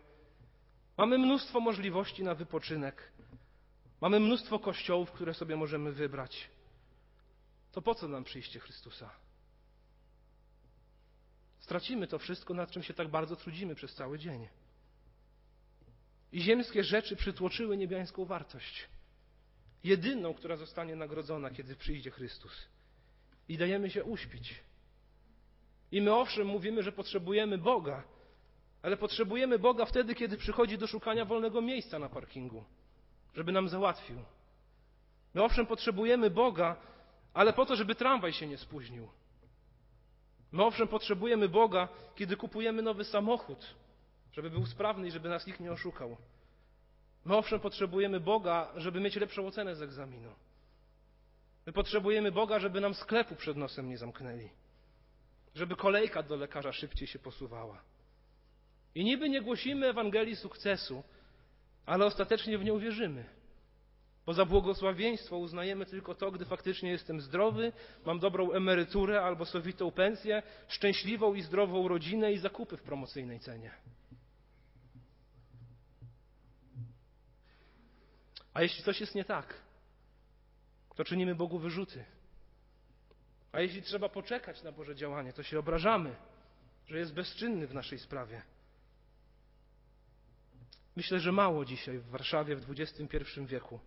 Mamy 0.96 1.18
mnóstwo 1.18 1.60
możliwości 1.60 2.24
na 2.24 2.34
wypoczynek. 2.34 3.12
Mamy 4.00 4.20
mnóstwo 4.20 4.58
kościołów, 4.58 5.12
które 5.12 5.34
sobie 5.34 5.56
możemy 5.56 5.92
wybrać. 5.92 6.48
To 7.72 7.82
po 7.82 7.94
co 7.94 8.08
nam 8.08 8.24
przyjście 8.24 8.60
Chrystusa? 8.60 9.10
Stracimy 11.58 12.06
to 12.06 12.18
wszystko, 12.18 12.54
nad 12.54 12.70
czym 12.70 12.82
się 12.82 12.94
tak 12.94 13.08
bardzo 13.08 13.36
trudzimy 13.36 13.74
przez 13.74 13.94
cały 13.94 14.18
dzień. 14.18 14.48
I 16.34 16.40
ziemskie 16.40 16.84
rzeczy 16.84 17.16
przytłoczyły 17.16 17.76
niebiańską 17.76 18.24
wartość. 18.24 18.88
Jedyną, 19.84 20.34
która 20.34 20.56
zostanie 20.56 20.96
nagrodzona, 20.96 21.50
kiedy 21.50 21.76
przyjdzie 21.76 22.10
Chrystus. 22.10 22.68
I 23.48 23.58
dajemy 23.58 23.90
się 23.90 24.04
uśpić. 24.04 24.54
I 25.92 26.02
my 26.02 26.14
owszem 26.14 26.46
mówimy, 26.46 26.82
że 26.82 26.92
potrzebujemy 26.92 27.58
Boga, 27.58 28.02
ale 28.82 28.96
potrzebujemy 28.96 29.58
Boga 29.58 29.84
wtedy, 29.84 30.14
kiedy 30.14 30.36
przychodzi 30.36 30.78
do 30.78 30.86
szukania 30.86 31.24
wolnego 31.24 31.60
miejsca 31.60 31.98
na 31.98 32.08
parkingu, 32.08 32.64
żeby 33.34 33.52
nam 33.52 33.68
załatwił. 33.68 34.18
My 35.34 35.42
owszem 35.42 35.66
potrzebujemy 35.66 36.30
Boga, 36.30 36.76
ale 37.34 37.52
po 37.52 37.66
to, 37.66 37.76
żeby 37.76 37.94
tramwaj 37.94 38.32
się 38.32 38.46
nie 38.46 38.58
spóźnił. 38.58 39.08
My 40.52 40.64
owszem 40.64 40.88
potrzebujemy 40.88 41.48
Boga, 41.48 41.88
kiedy 42.14 42.36
kupujemy 42.36 42.82
nowy 42.82 43.04
samochód, 43.04 43.74
żeby 44.36 44.50
był 44.50 44.66
sprawny 44.66 45.08
i 45.08 45.10
żeby 45.10 45.28
nas 45.28 45.46
nikt 45.46 45.60
nie 45.60 45.72
oszukał. 45.72 46.16
My 47.24 47.36
owszem 47.36 47.60
potrzebujemy 47.60 48.20
Boga, 48.20 48.72
żeby 48.76 49.00
mieć 49.00 49.16
lepszą 49.16 49.46
ocenę 49.46 49.76
z 49.76 49.82
egzaminu. 49.82 50.30
My 51.66 51.72
potrzebujemy 51.72 52.32
Boga, 52.32 52.58
żeby 52.58 52.80
nam 52.80 52.94
sklepu 52.94 53.36
przed 53.36 53.56
nosem 53.56 53.88
nie 53.88 53.98
zamknęli. 53.98 54.48
Żeby 55.54 55.76
kolejka 55.76 56.22
do 56.22 56.36
lekarza 56.36 56.72
szybciej 56.72 57.08
się 57.08 57.18
posuwała. 57.18 57.82
I 58.94 59.04
niby 59.04 59.28
nie 59.28 59.42
głosimy 59.42 59.86
Ewangelii 59.86 60.36
sukcesu, 60.36 61.02
ale 61.86 62.06
ostatecznie 62.06 62.58
w 62.58 62.64
nią 62.64 62.78
wierzymy. 62.78 63.24
Bo 64.26 64.34
za 64.34 64.44
błogosławieństwo 64.44 65.38
uznajemy 65.38 65.86
tylko 65.86 66.14
to, 66.14 66.30
gdy 66.30 66.44
faktycznie 66.44 66.90
jestem 66.90 67.20
zdrowy, 67.20 67.72
mam 68.04 68.18
dobrą 68.18 68.52
emeryturę 68.52 69.22
albo 69.22 69.44
sowitą 69.44 69.90
pensję, 69.90 70.42
szczęśliwą 70.68 71.34
i 71.34 71.42
zdrową 71.42 71.88
rodzinę 71.88 72.32
i 72.32 72.38
zakupy 72.38 72.76
w 72.76 72.82
promocyjnej 72.82 73.40
cenie. 73.40 73.70
A 78.54 78.62
jeśli 78.62 78.84
coś 78.84 79.00
jest 79.00 79.14
nie 79.14 79.24
tak, 79.24 79.54
to 80.94 81.04
czynimy 81.04 81.34
Bogu 81.34 81.58
wyrzuty. 81.58 82.04
A 83.52 83.60
jeśli 83.60 83.82
trzeba 83.82 84.08
poczekać 84.08 84.62
na 84.62 84.72
Boże 84.72 84.96
działanie, 84.96 85.32
to 85.32 85.42
się 85.42 85.58
obrażamy, 85.58 86.16
że 86.86 86.98
jest 86.98 87.14
bezczynny 87.14 87.66
w 87.66 87.74
naszej 87.74 87.98
sprawie. 87.98 88.42
Myślę, 90.96 91.20
że 91.20 91.32
mało 91.32 91.64
dzisiaj 91.64 91.98
w 91.98 92.08
Warszawie 92.08 92.56
w 92.56 92.70
XXI 92.70 93.18
wieku 93.46 93.80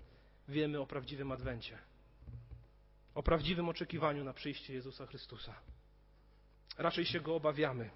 wiemy 0.48 0.80
o 0.80 0.88
prawdziwym 0.88 1.32
Adwencie, 1.32 1.78
o 3.16 3.24
prawdziwym 3.24 3.70
oczekiwaniu 3.70 4.24
na 4.24 4.34
przyjście 4.34 4.74
Jezusa 4.74 5.06
Chrystusa. 5.06 5.56
Raczej 6.78 7.06
się 7.06 7.20
go 7.20 7.36
obawiamy, 7.36 7.90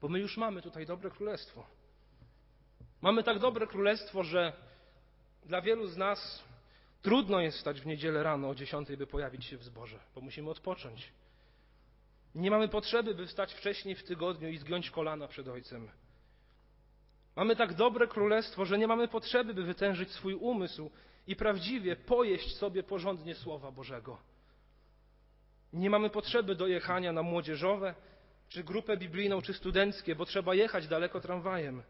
bo 0.00 0.08
my 0.08 0.18
już 0.18 0.36
mamy 0.36 0.62
tutaj 0.62 0.86
dobre 0.86 1.10
królestwo. 1.10 1.66
Mamy 3.00 3.22
tak 3.22 3.38
dobre 3.38 3.66
królestwo, 3.66 4.24
że 4.24 4.52
dla 5.48 5.60
wielu 5.60 5.86
z 5.86 5.96
nas 5.96 6.48
Trudno 7.02 7.40
jest 7.40 7.58
wstać 7.58 7.80
w 7.80 7.86
niedzielę 7.86 8.22
rano 8.22 8.48
o 8.48 8.54
10, 8.54 8.88
by 8.96 9.06
pojawić 9.06 9.44
się 9.44 9.56
w 9.56 9.64
zborze, 9.64 9.98
bo 10.14 10.20
musimy 10.20 10.50
odpocząć. 10.50 11.12
Nie 12.34 12.50
mamy 12.50 12.68
potrzeby, 12.68 13.14
by 13.14 13.26
wstać 13.26 13.54
wcześniej 13.54 13.94
w 13.94 14.04
tygodniu 14.04 14.48
i 14.48 14.58
zgiąć 14.58 14.90
kolana 14.90 15.28
przed 15.28 15.48
Ojcem. 15.48 15.88
Mamy 17.36 17.56
tak 17.56 17.74
dobre 17.74 18.06
królestwo, 18.06 18.64
że 18.64 18.78
nie 18.78 18.86
mamy 18.86 19.08
potrzeby, 19.08 19.54
by 19.54 19.62
wytężyć 19.62 20.10
swój 20.10 20.34
umysł 20.34 20.90
i 21.26 21.36
prawdziwie 21.36 21.96
pojeść 21.96 22.56
sobie 22.56 22.82
porządnie 22.82 23.34
Słowa 23.34 23.70
Bożego. 23.70 24.18
Nie 25.72 25.90
mamy 25.90 26.10
potrzeby 26.10 26.54
do 26.54 26.66
jechania 26.66 27.12
na 27.12 27.22
młodzieżowe, 27.22 27.94
czy 28.48 28.64
grupę 28.64 28.96
biblijną, 28.96 29.42
czy 29.42 29.54
studenckie, 29.54 30.14
bo 30.14 30.26
trzeba 30.26 30.54
jechać 30.54 30.88
daleko 30.88 31.20
tramwajem. 31.20 31.82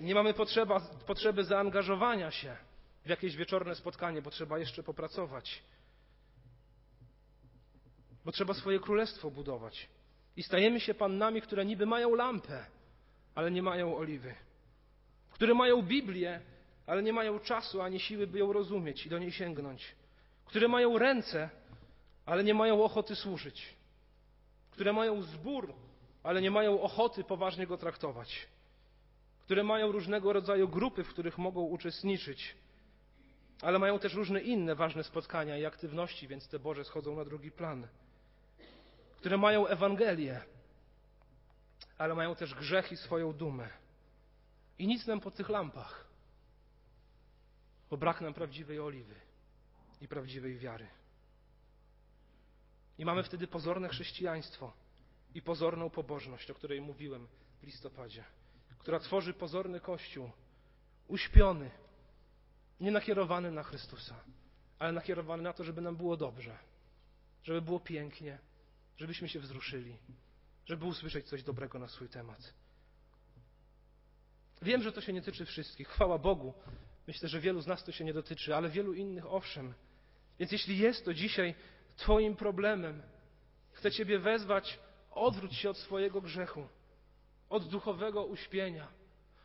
Nie 0.00 0.14
mamy 0.14 0.34
potrzeba, 0.34 0.80
potrzeby 1.06 1.44
zaangażowania 1.44 2.30
się 2.30 2.56
w 3.04 3.08
jakieś 3.08 3.36
wieczorne 3.36 3.74
spotkanie, 3.74 4.22
bo 4.22 4.30
trzeba 4.30 4.58
jeszcze 4.58 4.82
popracować. 4.82 5.62
Bo 8.24 8.32
trzeba 8.32 8.54
swoje 8.54 8.80
królestwo 8.80 9.30
budować. 9.30 9.88
I 10.36 10.42
stajemy 10.42 10.80
się 10.80 10.94
pannami, 10.94 11.42
które 11.42 11.64
niby 11.64 11.86
mają 11.86 12.14
lampę, 12.14 12.66
ale 13.34 13.50
nie 13.50 13.62
mają 13.62 13.96
oliwy. 13.96 14.34
Które 15.30 15.54
mają 15.54 15.82
Biblię, 15.82 16.40
ale 16.86 17.02
nie 17.02 17.12
mają 17.12 17.38
czasu 17.38 17.82
ani 17.82 18.00
siły, 18.00 18.26
by 18.26 18.38
ją 18.38 18.52
rozumieć 18.52 19.06
i 19.06 19.08
do 19.08 19.18
niej 19.18 19.32
sięgnąć. 19.32 19.94
Które 20.44 20.68
mają 20.68 20.98
ręce, 20.98 21.50
ale 22.26 22.44
nie 22.44 22.54
mają 22.54 22.84
ochoty 22.84 23.16
służyć. 23.16 23.74
Które 24.70 24.92
mają 24.92 25.22
zbór, 25.22 25.74
ale 26.22 26.42
nie 26.42 26.50
mają 26.50 26.80
ochoty 26.80 27.24
poważnie 27.24 27.66
go 27.66 27.76
traktować. 27.76 28.48
Które 29.46 29.62
mają 29.62 29.92
różnego 29.92 30.32
rodzaju 30.32 30.68
grupy, 30.68 31.04
w 31.04 31.08
których 31.08 31.38
mogą 31.38 31.62
uczestniczyć, 31.62 32.56
ale 33.62 33.78
mają 33.78 33.98
też 33.98 34.14
różne 34.14 34.40
inne 34.40 34.74
ważne 34.74 35.04
spotkania 35.04 35.58
i 35.58 35.64
aktywności, 35.64 36.28
więc 36.28 36.48
te 36.48 36.58
Boże 36.58 36.84
schodzą 36.84 37.16
na 37.16 37.24
drugi 37.24 37.50
plan. 37.50 37.86
Które 39.16 39.36
mają 39.36 39.66
Ewangelię, 39.66 40.40
ale 41.98 42.14
mają 42.14 42.34
też 42.34 42.54
grzech 42.54 42.92
i 42.92 42.96
swoją 42.96 43.32
dumę. 43.32 43.68
I 44.78 44.86
nic 44.86 45.06
nam 45.06 45.20
po 45.20 45.30
tych 45.30 45.48
lampach, 45.48 46.06
bo 47.90 47.96
brak 47.96 48.20
nam 48.20 48.34
prawdziwej 48.34 48.80
oliwy 48.80 49.14
i 50.00 50.08
prawdziwej 50.08 50.58
wiary. 50.58 50.86
I 52.98 53.04
mamy 53.04 53.22
wtedy 53.22 53.46
pozorne 53.46 53.88
chrześcijaństwo 53.88 54.72
i 55.34 55.42
pozorną 55.42 55.90
pobożność, 55.90 56.50
o 56.50 56.54
której 56.54 56.80
mówiłem 56.80 57.28
w 57.60 57.62
listopadzie, 57.62 58.24
która 58.78 59.00
tworzy 59.00 59.34
pozorny 59.34 59.80
kościół, 59.80 60.30
uśpiony, 61.08 61.70
nie 62.80 62.90
nakierowany 62.90 63.50
na 63.50 63.62
Chrystusa, 63.62 64.14
ale 64.78 64.92
nakierowany 64.92 65.42
na 65.42 65.52
to, 65.52 65.64
żeby 65.64 65.80
nam 65.80 65.96
było 65.96 66.16
dobrze, 66.16 66.58
żeby 67.42 67.62
było 67.62 67.80
pięknie, 67.80 68.38
żebyśmy 68.96 69.28
się 69.28 69.40
wzruszyli, 69.40 69.96
żeby 70.66 70.84
usłyszeć 70.84 71.28
coś 71.28 71.42
dobrego 71.42 71.78
na 71.78 71.88
swój 71.88 72.08
temat. 72.08 72.54
Wiem, 74.62 74.82
że 74.82 74.92
to 74.92 75.00
się 75.00 75.12
nie 75.12 75.22
tyczy 75.22 75.46
wszystkich. 75.46 75.88
Chwała 75.88 76.18
Bogu. 76.18 76.54
Myślę, 77.06 77.28
że 77.28 77.40
wielu 77.40 77.60
z 77.60 77.66
nas 77.66 77.84
to 77.84 77.92
się 77.92 78.04
nie 78.04 78.14
dotyczy, 78.14 78.56
ale 78.56 78.68
wielu 78.68 78.92
innych 78.92 79.26
owszem. 79.26 79.74
Więc 80.38 80.52
jeśli 80.52 80.78
jest 80.78 81.04
to 81.04 81.14
dzisiaj 81.14 81.54
Twoim 81.96 82.36
problemem, 82.36 83.02
chcę 83.72 83.90
Ciebie 83.90 84.18
wezwać, 84.18 84.78
odwróć 85.10 85.54
się 85.54 85.70
od 85.70 85.78
swojego 85.78 86.20
grzechu, 86.20 86.68
od 87.50 87.68
duchowego 87.68 88.24
uśpienia. 88.24 88.88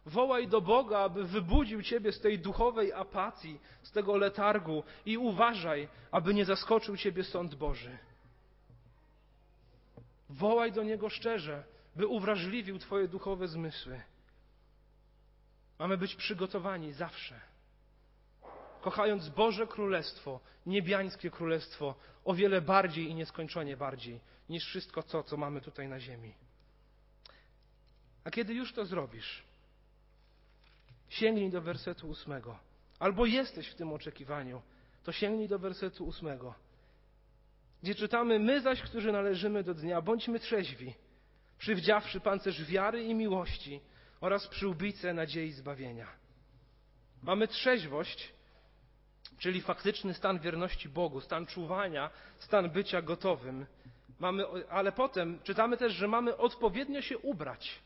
Wołaj 0.06 0.48
do 0.48 0.62
Boga, 0.62 1.00
aby 1.00 1.24
wybudził 1.24 1.84
Ciebie 1.84 2.12
z 2.12 2.22
tej 2.22 2.40
duchowej 2.40 2.94
apatii, 2.94 3.60
z 3.84 3.92
tego 3.92 4.18
letargu 4.18 4.84
i 5.06 5.18
uważaj, 5.18 5.88
aby 6.12 6.34
nie 6.34 6.46
zaskoczył 6.46 6.98
Ciebie 6.98 7.24
sąd 7.24 7.56
Boży. 7.56 7.98
Wołaj 10.30 10.72
do 10.72 10.84
Niego 10.84 11.10
szczerze, 11.10 11.64
by 11.96 12.08
uwrażliwił 12.08 12.80
Twoje 12.80 13.08
duchowe 13.08 13.48
zmysły. 13.48 14.02
Mamy 15.80 15.98
być 15.98 16.16
przygotowani 16.16 16.94
zawsze. 16.94 17.42
Kochając 18.82 19.30
Boże 19.30 19.68
Królestwo, 19.68 20.40
niebiańskie 20.66 21.32
Królestwo, 21.32 21.96
o 22.26 22.34
wiele 22.34 22.62
bardziej 22.62 23.10
i 23.10 23.16
nieskończenie 23.16 23.78
bardziej 23.78 24.20
niż 24.50 24.66
wszystko 24.66 25.04
to, 25.04 25.24
co 25.24 25.38
mamy 25.38 25.62
tutaj 25.62 25.88
na 25.88 26.00
ziemi. 26.00 26.34
A 28.24 28.32
kiedy 28.32 28.54
już 28.54 28.74
to 28.74 28.86
zrobisz, 28.86 29.44
sięgnij 31.10 31.50
do 31.50 31.62
wersetu 31.62 32.10
ósmego. 32.10 32.60
Albo 33.00 33.26
jesteś 33.26 33.68
w 33.68 33.76
tym 33.76 33.94
oczekiwaniu, 33.94 34.62
to 35.04 35.12
sięgnij 35.12 35.48
do 35.48 35.60
wersetu 35.60 36.06
ósmego 36.06 36.56
gdzie 37.84 37.96
czytamy: 37.96 38.40
My 38.40 38.62
zaś, 38.62 38.82
którzy 38.82 39.12
należymy 39.12 39.64
do 39.64 39.74
dnia, 39.74 40.02
bądźmy 40.02 40.40
trzeźwi, 40.40 40.94
przywdziawszy 41.58 42.20
pancerz 42.20 42.66
wiary 42.66 43.04
i 43.04 43.14
miłości 43.14 43.82
oraz 44.22 44.48
przyłbicę 44.48 45.14
nadziei 45.14 45.52
zbawienia. 45.52 46.08
Mamy 47.24 47.48
trzeźwość, 47.48 48.34
czyli 49.38 49.62
faktyczny 49.62 50.14
stan 50.14 50.40
wierności 50.40 50.90
Bogu, 50.90 51.22
stan 51.22 51.46
czuwania, 51.46 52.10
stan 52.40 52.70
bycia 52.70 53.02
gotowym. 53.02 53.66
Mamy, 54.20 54.44
ale 54.70 54.92
potem 54.92 55.40
czytamy 55.44 55.78
też, 55.78 55.94
że 55.94 56.08
mamy 56.08 56.38
odpowiednio 56.38 57.02
się 57.02 57.18
ubrać 57.18 57.80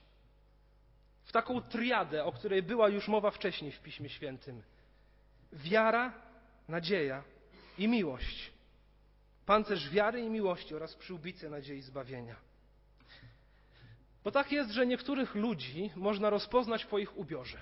w 1.26 1.32
taką 1.32 1.62
triadę, 1.62 2.24
o 2.24 2.32
której 2.32 2.64
była 2.64 2.90
już 2.90 3.08
mowa 3.08 3.32
wcześniej 3.32 3.72
w 3.72 3.80
Piśmie 3.80 4.10
Świętym. 4.10 4.62
Wiara, 5.54 6.14
nadzieja 6.68 7.24
i 7.78 7.88
miłość 7.88 8.56
pancerz 9.46 9.90
wiary 9.90 10.22
i 10.22 10.30
miłości 10.30 10.76
oraz 10.76 10.96
przyłbicę 10.96 11.50
nadziei 11.50 11.82
zbawienia. 11.82 12.36
Bo 14.24 14.32
tak 14.32 14.52
jest, 14.52 14.72
że 14.72 14.88
niektórych 14.88 15.36
ludzi 15.36 15.92
można 15.96 16.30
rozpoznać 16.30 16.86
po 16.86 17.00
ich 17.00 17.18
ubiorze. 17.18 17.58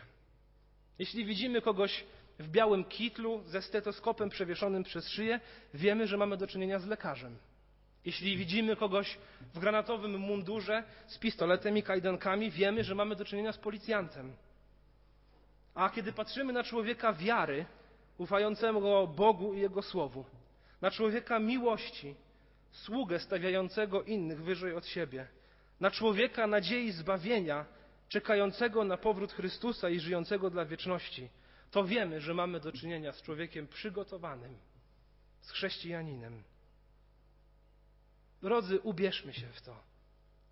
Jeśli 0.99 1.25
widzimy 1.25 1.61
kogoś 1.61 2.03
w 2.39 2.47
białym 2.47 2.83
kitlu 2.83 3.43
ze 3.45 3.61
stetoskopem 3.61 4.29
przewieszonym 4.29 4.83
przez 4.83 5.09
szyję, 5.09 5.39
wiemy, 5.73 6.07
że 6.07 6.17
mamy 6.17 6.37
do 6.37 6.47
czynienia 6.47 6.79
z 6.79 6.85
lekarzem. 6.85 7.37
Jeśli 8.05 8.37
widzimy 8.37 8.75
kogoś 8.75 9.17
w 9.53 9.59
granatowym 9.59 10.17
mundurze 10.17 10.83
z 11.07 11.17
pistoletem 11.17 11.77
i 11.77 11.83
kajdankami, 11.83 12.51
wiemy, 12.51 12.83
że 12.83 12.95
mamy 12.95 13.15
do 13.15 13.25
czynienia 13.25 13.51
z 13.51 13.57
policjantem. 13.57 14.33
A 15.75 15.89
kiedy 15.89 16.13
patrzymy 16.13 16.53
na 16.53 16.63
człowieka 16.63 17.13
wiary, 17.13 17.65
ufającego 18.17 19.07
Bogu 19.07 19.53
i 19.53 19.59
Jego 19.59 19.81
Słowu, 19.81 20.25
na 20.81 20.91
człowieka 20.91 21.39
miłości, 21.39 22.15
sługę 22.71 23.19
stawiającego 23.19 24.03
innych 24.03 24.43
wyżej 24.43 24.75
od 24.75 24.85
siebie, 24.85 25.27
na 25.79 25.91
człowieka 25.91 26.47
nadziei 26.47 26.91
zbawienia, 26.91 27.65
czekającego 28.09 28.83
na 28.83 28.97
powrót 28.97 29.33
Chrystusa 29.33 29.89
i 29.89 29.99
żyjącego 29.99 30.49
dla 30.49 30.65
wieczności, 30.65 31.29
to 31.71 31.83
wiemy, 31.83 32.21
że 32.21 32.33
mamy 32.33 32.59
do 32.59 32.71
czynienia 32.71 33.11
z 33.11 33.21
człowiekiem 33.21 33.67
przygotowanym, 33.67 34.57
z 35.41 35.51
chrześcijaninem. 35.51 36.43
Drodzy, 38.43 38.79
ubierzmy 38.79 39.33
się 39.33 39.47
w 39.47 39.61
to 39.61 39.75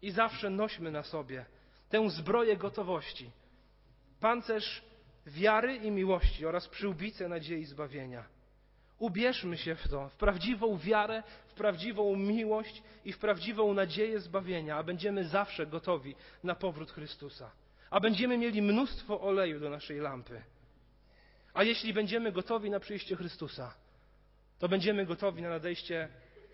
i 0.01 0.12
zawsze 0.12 0.49
nośmy 0.49 0.91
na 0.91 1.04
sobie 1.04 1.45
tę 1.89 2.10
zbroję 2.10 2.58
gotowości, 2.58 3.32
pancerz 4.19 4.82
wiary 5.27 5.75
i 5.75 5.91
miłości 5.91 6.45
oraz 6.45 6.67
przyłbicę 6.67 7.27
nadziei 7.27 7.65
zbawienia. 7.65 8.23
Ubierzmy 8.99 9.58
się 9.58 9.75
w 9.75 9.88
to, 9.88 10.10
w 10.10 10.15
prawdziwą 10.15 10.77
wiarę, 10.77 11.23
w 11.47 11.54
prawdziwą 11.54 12.15
miłość 12.15 12.84
i 13.06 13.13
w 13.13 13.17
prawdziwą 13.17 13.73
nadzieję 13.73 14.19
zbawienia, 14.19 14.77
a 14.77 14.84
będziemy 14.84 15.27
zawsze 15.27 15.67
gotowi 15.67 16.15
na 16.43 16.56
powrót 16.56 16.91
Chrystusa. 16.91 17.51
A 17.89 17.99
będziemy 17.99 18.38
mieli 18.38 18.62
mnóstwo 18.62 19.21
oleju 19.21 19.60
do 19.60 19.69
naszej 19.69 19.99
lampy. 19.99 20.41
A 21.54 21.63
jeśli 21.63 21.93
będziemy 21.93 22.32
gotowi 22.32 22.69
na 22.69 22.80
przyjście 22.80 23.15
Chrystusa, 23.15 23.73
to 24.60 24.69
będziemy 24.69 25.06
gotowi 25.06 25.41
na 25.41 25.49
nadejście 25.49 26.10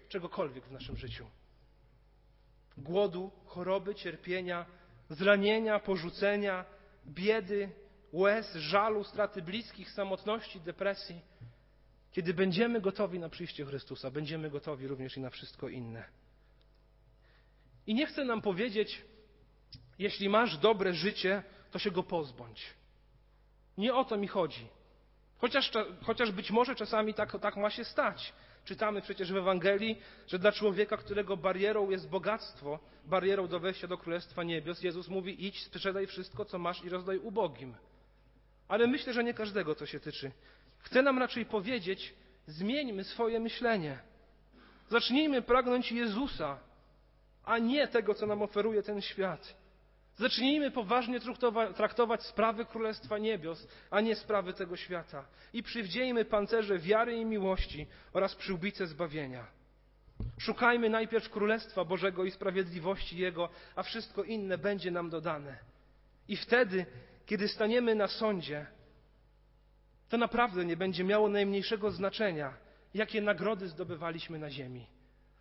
czegokolwiek 0.07 0.65
w 0.65 0.71
naszym 0.71 0.97
życiu. 0.97 1.25
Głodu, 2.77 3.31
choroby, 3.45 3.95
cierpienia, 3.95 4.65
zranienia, 5.09 5.79
porzucenia, 5.79 6.65
biedy, 7.05 7.69
łez, 8.13 8.55
żalu, 8.55 9.03
straty 9.03 9.41
bliskich, 9.41 9.91
samotności, 9.91 10.59
depresji 10.59 11.21
kiedy 12.17 12.33
będziemy 12.33 12.81
gotowi 12.81 13.19
na 13.19 13.29
przyjście 13.29 13.65
Chrystusa, 13.65 14.11
będziemy 14.11 14.49
gotowi 14.49 14.87
również 14.87 15.17
i 15.17 15.19
na 15.19 15.29
wszystko 15.29 15.69
inne. 15.69 16.03
I 17.87 17.93
nie 17.93 18.07
chcę 18.07 18.25
nam 18.25 18.41
powiedzieć, 18.41 19.05
jeśli 19.99 20.29
masz 20.29 20.57
dobre 20.57 20.93
życie, 20.93 21.43
to 21.71 21.79
się 21.79 21.91
go 21.91 22.03
pozbądź. 22.03 22.65
Nie 23.77 23.95
o 23.95 24.05
to 24.05 24.17
mi 24.17 24.27
chodzi. 24.27 24.67
Chociaż, 25.37 25.71
chociaż 26.03 26.31
być 26.31 26.51
może 26.51 26.75
czasami 26.75 27.13
tak, 27.13 27.41
tak 27.41 27.57
ma 27.57 27.69
się 27.69 27.85
stać. 27.85 28.33
Czytamy 28.67 29.01
przecież 29.01 29.33
w 29.33 29.37
Ewangelii, 29.37 30.01
że 30.27 30.39
dla 30.39 30.51
człowieka, 30.51 30.97
którego 30.97 31.37
barierą 31.37 31.89
jest 31.89 32.09
bogactwo, 32.09 32.79
barierą 33.05 33.47
do 33.47 33.59
wejścia 33.59 33.87
do 33.87 33.97
Królestwa 33.97 34.43
Niebios, 34.43 34.83
Jezus 34.83 35.07
mówi: 35.07 35.45
idź, 35.45 35.63
sprzedaj 35.63 36.07
wszystko, 36.07 36.45
co 36.45 36.59
masz 36.59 36.83
i 36.83 36.89
rozdaj 36.89 37.17
ubogim. 37.17 37.75
Ale 38.67 38.87
myślę, 38.87 39.13
że 39.13 39.23
nie 39.23 39.33
każdego 39.33 39.75
to 39.75 39.85
się 39.85 39.99
tyczy. 39.99 40.31
chce 40.79 41.01
nam 41.01 41.19
raczej 41.19 41.45
powiedzieć: 41.45 42.13
zmieńmy 42.47 43.03
swoje 43.03 43.39
myślenie. 43.39 43.99
Zacznijmy 44.89 45.41
pragnąć 45.41 45.91
Jezusa, 45.91 46.59
a 47.43 47.57
nie 47.57 47.87
tego, 47.87 48.13
co 48.13 48.25
nam 48.25 48.41
oferuje 48.41 48.83
ten 48.83 49.01
świat. 49.01 49.57
Zacznijmy 50.17 50.71
poważnie 50.71 51.19
traktować 51.75 52.23
sprawy 52.23 52.65
Królestwa 52.65 53.17
Niebios, 53.17 53.67
a 53.91 54.01
nie 54.01 54.15
sprawy 54.15 54.53
tego 54.53 54.77
świata. 54.77 55.25
I 55.53 55.63
przywdziejmy 55.63 56.25
pancerze 56.25 56.79
wiary 56.79 57.17
i 57.17 57.25
miłości 57.25 57.87
oraz 58.13 58.35
przyłbice 58.35 58.87
zbawienia. 58.87 59.47
Szukajmy 60.37 60.89
najpierw 60.89 61.29
Królestwa 61.29 61.85
Bożego 61.85 62.23
i 62.25 62.31
sprawiedliwości 62.31 63.17
Jego, 63.17 63.49
a 63.75 63.83
wszystko 63.83 64.23
inne 64.23 64.57
będzie 64.57 64.91
nam 64.91 65.09
dodane. 65.09 65.57
I 66.27 66.37
wtedy, 66.37 66.85
kiedy 67.25 67.47
staniemy 67.47 67.95
na 67.95 68.07
sądzie, 68.07 68.65
to 70.09 70.17
naprawdę 70.17 70.65
nie 70.65 70.77
będzie 70.77 71.03
miało 71.03 71.29
najmniejszego 71.29 71.91
znaczenia, 71.91 72.53
jakie 72.93 73.21
nagrody 73.21 73.67
zdobywaliśmy 73.67 74.39
na 74.39 74.49
ziemi, 74.49 74.87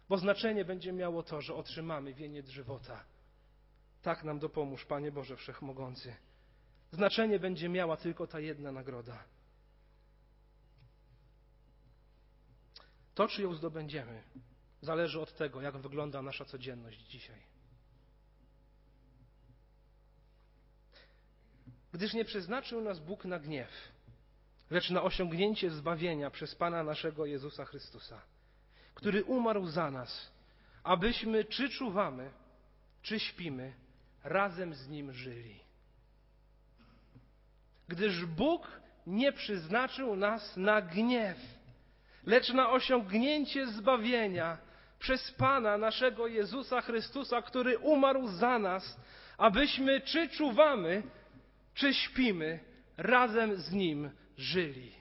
bo 0.09 0.19
znaczenie 0.19 0.65
będzie 0.65 0.93
miało 0.93 1.23
to, 1.23 1.41
że 1.41 1.55
otrzymamy 1.55 2.15
wieniec 2.15 2.49
żywota. 2.49 3.05
Tak 4.07 4.25
nam 4.25 4.39
dopomóż, 4.39 4.85
Panie 4.85 5.13
Boże 5.13 5.37
Wszechmogący. 5.37 6.17
Znaczenie 6.93 7.39
będzie 7.39 7.69
miała 7.69 7.97
tylko 7.97 8.27
ta 8.27 8.41
jedna 8.41 8.73
nagroda. 8.73 9.25
To, 13.15 13.29
czy 13.29 13.43
ją 13.43 13.55
zdobędziemy, 13.55 14.23
zależy 14.81 15.21
od 15.21 15.37
tego, 15.37 15.61
jak 15.61 15.77
wygląda 15.77 16.23
nasza 16.23 16.45
codzienność 16.45 16.99
dzisiaj. 17.01 17.43
Gdyż 21.93 22.15
nie 22.15 22.25
przeznaczył 22.25 22.81
nas 22.81 23.01
Bóg 23.01 23.25
na 23.25 23.39
gniew, 23.39 23.71
lecz 24.71 24.91
na 24.91 25.03
osiągnięcie 25.03 25.71
zbawienia 25.71 26.31
przez 26.31 26.55
Pana 26.55 26.83
naszego 26.83 27.27
Jezusa 27.27 27.65
Chrystusa, 27.65 28.23
który 28.95 29.25
umarł 29.25 29.67
za 29.67 29.91
nas, 29.91 30.33
abyśmy 30.83 31.45
czy 31.45 31.69
czuwamy, 31.69 32.31
czy 33.03 33.21
śpimy, 33.21 33.86
razem 34.29 34.75
z 34.75 34.89
Nim 34.89 35.13
żyli. 35.13 35.61
Gdyż 37.89 38.25
Bóg 38.25 38.81
nie 39.07 39.33
przeznaczył 39.33 40.17
nas 40.17 40.57
na 40.57 40.83
gniew, 40.83 41.39
lecz 42.27 42.53
na 42.53 42.71
osiągnięcie 42.71 43.67
zbawienia 43.67 44.59
przez 44.99 45.33
Pana 45.33 45.79
naszego 45.79 46.27
Jezusa 46.27 46.81
Chrystusa, 46.81 47.43
który 47.43 47.79
umarł 47.79 48.29
za 48.29 48.59
nas, 48.59 49.01
abyśmy 49.39 50.01
czy 50.01 50.29
czuwamy, 50.29 51.03
czy 51.75 51.95
śpimy, 51.95 52.61
razem 52.97 53.57
z 53.57 53.73
Nim 53.73 54.11
żyli. 54.37 54.93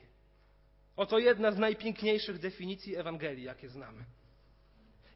Oto 0.96 1.20
jedna 1.20 1.52
z 1.52 1.58
najpiękniejszych 1.58 2.40
definicji 2.40 2.96
Ewangelii, 2.96 3.44
jakie 3.44 3.70
znamy. 3.70 4.04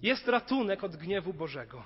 Jest 0.02 0.28
ratunek 0.28 0.84
od 0.84 0.96
gniewu 0.96 1.34
Bożego, 1.34 1.86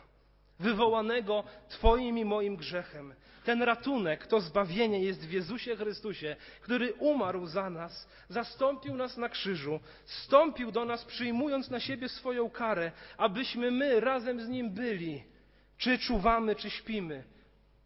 wywołanego 0.64 1.44
Twoim 1.70 2.18
i 2.18 2.26
moim 2.26 2.56
grzechem. 2.56 3.14
Ten 3.44 3.64
ratunek, 3.64 4.28
to 4.28 4.42
zbawienie 4.42 5.04
jest 5.04 5.28
w 5.28 5.32
Jezusie 5.32 5.76
Chrystusie, 5.76 6.36
który 6.62 6.94
umarł 6.94 7.46
za 7.46 7.70
nas, 7.70 8.08
zastąpił 8.30 8.96
nas 8.96 9.18
na 9.18 9.30
krzyżu, 9.30 9.80
stąpił 10.06 10.72
do 10.72 10.86
nas, 10.86 11.06
przyjmując 11.06 11.70
na 11.70 11.80
siebie 11.80 12.10
swoją 12.10 12.50
karę, 12.50 12.92
abyśmy 13.18 13.72
my 13.72 14.00
razem 14.00 14.42
z 14.42 14.48
Nim 14.48 14.70
byli. 14.70 15.24
Czy 15.78 15.98
czuwamy, 15.98 16.56
czy 16.56 16.70
śpimy. 16.70 17.24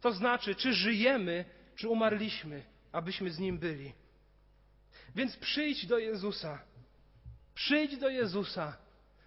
To 0.00 0.12
znaczy, 0.12 0.54
czy 0.54 0.72
żyjemy, 0.72 1.44
czy 1.76 1.88
umarliśmy, 1.88 2.62
abyśmy 2.92 3.30
z 3.30 3.38
Nim 3.38 3.58
byli. 3.58 3.92
Więc 5.14 5.36
przyjdź 5.36 5.86
do 5.86 5.98
Jezusa. 5.98 6.58
Przyjdź 7.54 7.96
do 7.96 8.08
Jezusa. 8.08 8.76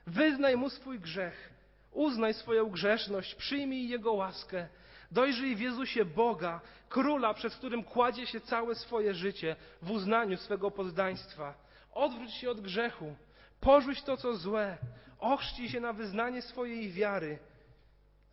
Wyznaj 0.08 0.58
Mu 0.58 0.70
swój 0.70 1.00
grzech. 1.00 1.54
Uznaj 1.92 2.34
swoją 2.34 2.70
grzeszność. 2.70 3.36
Przyjmij 3.36 3.90
Jego 3.90 4.14
łaskę. 4.14 4.68
Dojrzyj 5.12 5.56
w 5.56 5.60
Jezusie 5.60 6.06
Boga, 6.06 6.62
Króla, 6.90 7.34
przed 7.34 7.56
którym 7.56 7.84
kładzie 7.84 8.28
się 8.28 8.42
całe 8.42 8.76
swoje 8.76 9.14
życie 9.14 9.56
w 9.82 9.92
uznaniu 9.92 10.38
swego 10.38 10.72
poddaństwa. 10.72 11.54
Odwróć 11.92 12.34
się 12.34 12.50
od 12.50 12.62
grzechu. 12.62 13.16
Porzuć 13.60 14.02
to, 14.02 14.18
co 14.18 14.36
złe. 14.36 14.78
Ochrzcij 15.20 15.70
się 15.70 15.80
na 15.80 15.94
wyznanie 15.94 16.42
swojej 16.42 16.92
wiary. 16.92 17.40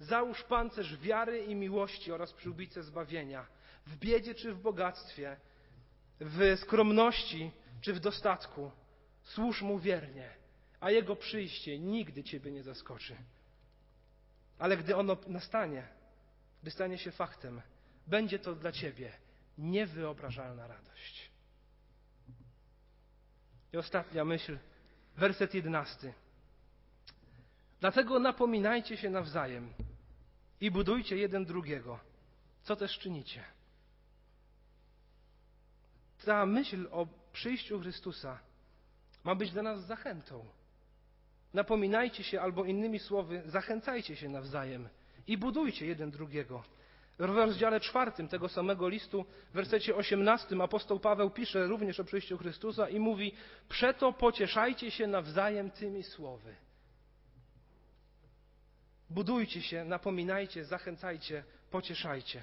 Załóż 0.01 0.43
pancerz 0.43 0.97
wiary 0.97 1.45
i 1.45 1.55
miłości 1.55 2.13
oraz 2.13 2.33
przyłbicę 2.33 2.83
zbawienia. 2.83 3.47
W 3.87 3.97
biedzie 3.97 4.35
czy 4.35 4.53
w 4.53 4.61
bogactwie 4.61 5.37
w 6.21 6.57
skromności 6.61 7.51
czy 7.81 7.93
w 7.93 8.01
dostatku. 8.01 8.71
Służ 9.23 9.63
mu 9.63 9.79
wiernie, 9.79 10.31
a 10.81 10.91
jego 10.91 11.17
przyjście 11.17 11.79
nigdy 11.79 12.25
ciebie 12.25 12.51
nie 12.51 12.63
zaskoczy. 12.63 13.17
Ale 14.59 14.77
gdy 14.77 14.97
ono 14.97 15.17
nastanie, 15.27 15.89
gdy 16.63 16.71
stanie 16.71 16.99
się 16.99 17.11
faktem, 17.11 17.63
będzie 18.07 18.39
to 18.39 18.55
dla 18.55 18.73
ciebie 18.73 19.13
niewyobrażalna 19.59 20.67
radość. 20.67 21.31
I 23.73 23.77
ostatnia 23.77 24.25
myśl, 24.25 24.59
werset 25.17 25.55
jedenasty. 25.55 26.15
Dlatego 27.81 28.19
napominajcie 28.19 28.97
się 28.97 29.11
nawzajem 29.11 29.73
i 30.61 30.71
budujcie 30.71 31.17
jeden 31.17 31.45
drugiego, 31.45 32.01
co 32.63 32.77
też 32.77 32.99
czynicie 32.99 33.45
ta 36.29 36.47
myśl 36.47 36.89
o 36.91 37.07
przyjściu 37.33 37.81
Chrystusa 37.81 38.39
ma 39.25 39.35
być 39.35 39.53
dla 39.53 39.63
nas 39.63 39.87
zachętą. 39.87 40.47
Napominajcie 41.55 42.25
się, 42.25 42.41
albo 42.41 42.65
innymi 42.65 42.99
słowy, 42.99 43.43
zachęcajcie 43.47 44.17
się 44.17 44.29
nawzajem 44.29 44.89
i 45.27 45.39
budujcie 45.39 45.87
jeden 45.87 46.11
drugiego. 46.11 46.65
W 47.19 47.21
rozdziale 47.21 47.81
czwartym 47.81 48.29
tego 48.29 48.49
samego 48.49 48.89
listu, 48.89 49.25
w 49.51 49.53
wersecie 49.53 49.97
osiemnastym, 49.97 50.61
apostoł 50.61 51.01
Paweł 51.01 51.31
pisze 51.31 51.67
również 51.67 52.01
o 52.01 52.05
przyjściu 52.05 52.39
Chrystusa 52.39 52.89
i 52.89 52.99
mówi: 52.99 53.33
Przeto 53.69 54.13
pocieszajcie 54.13 54.91
się 54.91 55.07
nawzajem 55.07 55.71
tymi 55.71 56.03
słowy. 56.03 56.55
Budujcie 59.11 59.63
się, 59.63 59.85
napominajcie, 59.85 60.65
zachęcajcie, 60.65 61.45
pocieszajcie. 61.71 62.43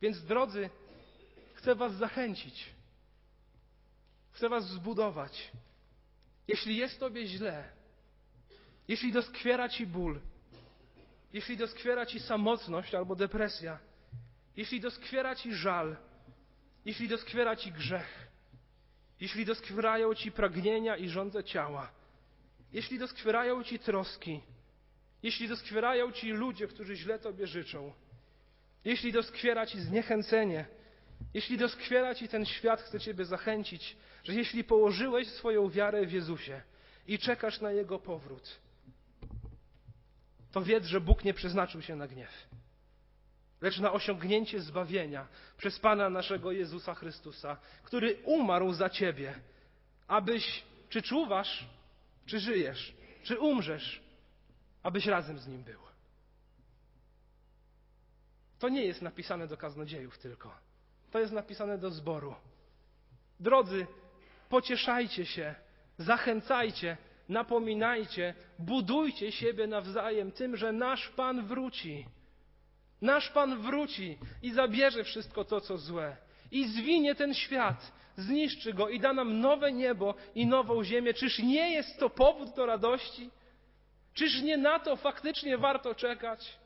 Więc, 0.00 0.24
drodzy, 0.24 0.70
chcę 1.54 1.74
Was 1.74 1.94
zachęcić 1.94 2.74
Chcę 4.34 4.48
Was 4.48 4.68
zbudować. 4.68 5.52
Jeśli 6.48 6.76
jest 6.76 7.00
Tobie 7.00 7.26
źle, 7.26 7.72
jeśli 8.88 9.12
doskwiera 9.12 9.68
Ci 9.68 9.86
ból, 9.86 10.20
jeśli 11.32 11.56
doskwiera 11.56 12.06
Ci 12.06 12.20
samotność 12.20 12.94
albo 12.94 13.16
depresja, 13.16 13.78
jeśli 14.56 14.80
doskwiera 14.80 15.34
Ci 15.34 15.54
żal, 15.54 15.96
jeśli 16.84 17.08
doskwiera 17.08 17.56
Ci 17.56 17.72
grzech, 17.72 18.26
jeśli 19.20 19.44
doskwierają 19.44 20.14
Ci 20.14 20.32
pragnienia 20.32 20.96
i 20.96 21.08
żądze 21.08 21.44
ciała, 21.44 21.90
jeśli 22.72 22.98
doskwierają 22.98 23.64
Ci 23.64 23.78
troski, 23.78 24.40
jeśli 25.22 25.48
doskwierają 25.48 26.12
Ci 26.12 26.30
ludzie, 26.30 26.66
którzy 26.68 26.96
źle 26.96 27.18
Tobie 27.18 27.46
życzą, 27.46 27.92
jeśli 28.84 29.12
doskwiera 29.12 29.66
Ci 29.66 29.80
zniechęcenie, 29.80 30.66
jeśli 31.34 31.58
doskwiera 31.58 32.14
Ci 32.14 32.28
ten 32.28 32.46
świat, 32.46 32.82
chcę 32.82 33.00
Ciebie 33.00 33.24
zachęcić, 33.24 33.96
że 34.24 34.34
jeśli 34.34 34.64
położyłeś 34.64 35.28
swoją 35.28 35.70
wiarę 35.70 36.06
w 36.06 36.12
Jezusie 36.12 36.62
i 37.06 37.18
czekasz 37.18 37.60
na 37.60 37.72
Jego 37.72 37.98
powrót, 37.98 38.60
to 40.54 40.62
wiedz, 40.62 40.84
że 40.84 41.00
Bóg 41.00 41.24
nie 41.24 41.34
przeznaczył 41.34 41.82
się 41.82 41.96
na 41.96 42.08
gniew, 42.08 42.46
lecz 43.60 43.78
na 43.78 43.92
osiągnięcie 43.92 44.60
zbawienia 44.60 45.28
przez 45.56 45.78
Pana 45.78 46.10
naszego 46.10 46.52
Jezusa 46.52 46.94
Chrystusa, 46.94 47.56
który 47.82 48.16
umarł 48.24 48.72
za 48.72 48.90
Ciebie, 48.90 49.34
abyś, 50.08 50.64
czy 50.88 51.02
czuwasz, 51.02 51.66
czy 52.26 52.40
żyjesz, 52.40 52.94
czy 53.22 53.38
umrzesz, 53.38 54.02
abyś 54.82 55.06
razem 55.06 55.38
z 55.38 55.46
Nim 55.46 55.62
był. 55.62 55.80
To 58.58 58.68
nie 58.68 58.84
jest 58.84 59.02
napisane 59.02 59.48
do 59.48 59.56
kaznodziejów 59.56 60.18
tylko. 60.18 60.54
To 61.10 61.18
jest 61.18 61.32
napisane 61.32 61.78
do 61.78 61.90
zboru. 61.90 62.34
Drodzy, 63.40 63.86
pocieszajcie 64.48 65.26
się, 65.26 65.54
zachęcajcie, 65.98 66.96
napominajcie, 67.28 68.34
budujcie 68.58 69.32
siebie 69.32 69.66
nawzajem 69.66 70.32
tym, 70.32 70.56
że 70.56 70.72
nasz 70.72 71.08
Pan 71.08 71.46
wróci. 71.46 72.06
Nasz 73.02 73.30
Pan 73.30 73.62
wróci 73.62 74.18
i 74.42 74.52
zabierze 74.52 75.04
wszystko 75.04 75.44
to, 75.44 75.60
co 75.60 75.78
złe. 75.78 76.16
I 76.50 76.68
zwinie 76.68 77.14
ten 77.14 77.34
świat, 77.34 77.92
zniszczy 78.16 78.72
go 78.72 78.88
i 78.88 79.00
da 79.00 79.12
nam 79.12 79.40
nowe 79.40 79.72
niebo 79.72 80.14
i 80.34 80.46
nową 80.46 80.84
ziemię. 80.84 81.14
Czyż 81.14 81.38
nie 81.38 81.72
jest 81.72 81.98
to 81.98 82.10
powód 82.10 82.54
do 82.56 82.66
radości? 82.66 83.30
Czyż 84.14 84.42
nie 84.42 84.56
na 84.56 84.78
to 84.78 84.96
faktycznie 84.96 85.58
warto 85.58 85.94
czekać? 85.94 86.58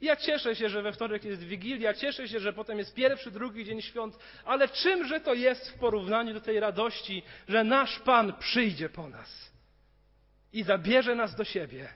Ja 0.00 0.16
cieszę 0.16 0.56
się, 0.56 0.68
że 0.68 0.82
we 0.82 0.92
wtorek 0.92 1.24
jest 1.24 1.42
Wigilia, 1.42 1.94
cieszę 1.94 2.28
się, 2.28 2.40
że 2.40 2.52
potem 2.52 2.78
jest 2.78 2.94
pierwszy, 2.94 3.30
drugi 3.30 3.64
dzień 3.64 3.82
świąt, 3.82 4.18
ale 4.44 4.68
czymże 4.68 5.20
to 5.20 5.34
jest 5.34 5.70
w 5.70 5.78
porównaniu 5.78 6.34
do 6.34 6.40
tej 6.40 6.60
radości, 6.60 7.22
że 7.48 7.64
nasz 7.64 7.98
Pan 7.98 8.32
przyjdzie 8.38 8.88
po 8.88 9.08
nas 9.08 9.51
i 10.52 10.62
zabierze 10.62 11.14
nas 11.14 11.34
do 11.34 11.44
siebie. 11.44 11.94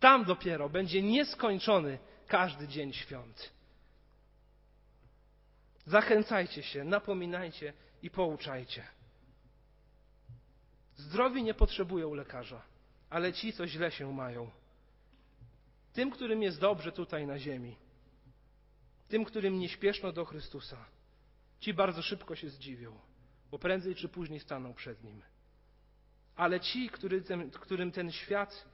Tam 0.00 0.24
dopiero 0.24 0.68
będzie 0.68 1.02
nieskończony 1.02 1.98
każdy 2.26 2.68
dzień 2.68 2.92
świąt. 2.92 3.52
Zachęcajcie 5.86 6.62
się, 6.62 6.84
napominajcie 6.84 7.72
i 8.02 8.10
pouczajcie. 8.10 8.86
Zdrowi 10.96 11.42
nie 11.42 11.54
potrzebują 11.54 12.14
lekarza, 12.14 12.62
ale 13.10 13.32
ci, 13.32 13.52
co 13.52 13.66
źle 13.66 13.90
się 13.90 14.12
mają. 14.12 14.50
Tym, 15.92 16.10
którym 16.10 16.42
jest 16.42 16.60
dobrze 16.60 16.92
tutaj 16.92 17.26
na 17.26 17.38
ziemi, 17.38 17.76
tym, 19.08 19.24
którym 19.24 19.58
nie 19.58 19.68
śpieszno 19.68 20.12
do 20.12 20.24
Chrystusa, 20.24 20.84
ci 21.60 21.74
bardzo 21.74 22.02
szybko 22.02 22.36
się 22.36 22.48
zdziwią, 22.50 22.98
bo 23.50 23.58
prędzej 23.58 23.94
czy 23.94 24.08
później 24.08 24.40
staną 24.40 24.74
przed 24.74 25.04
Nim. 25.04 25.22
Ale 26.40 26.60
ci, 26.60 26.90
którym 27.60 27.92
ten 27.92 28.12
świat 28.12 28.64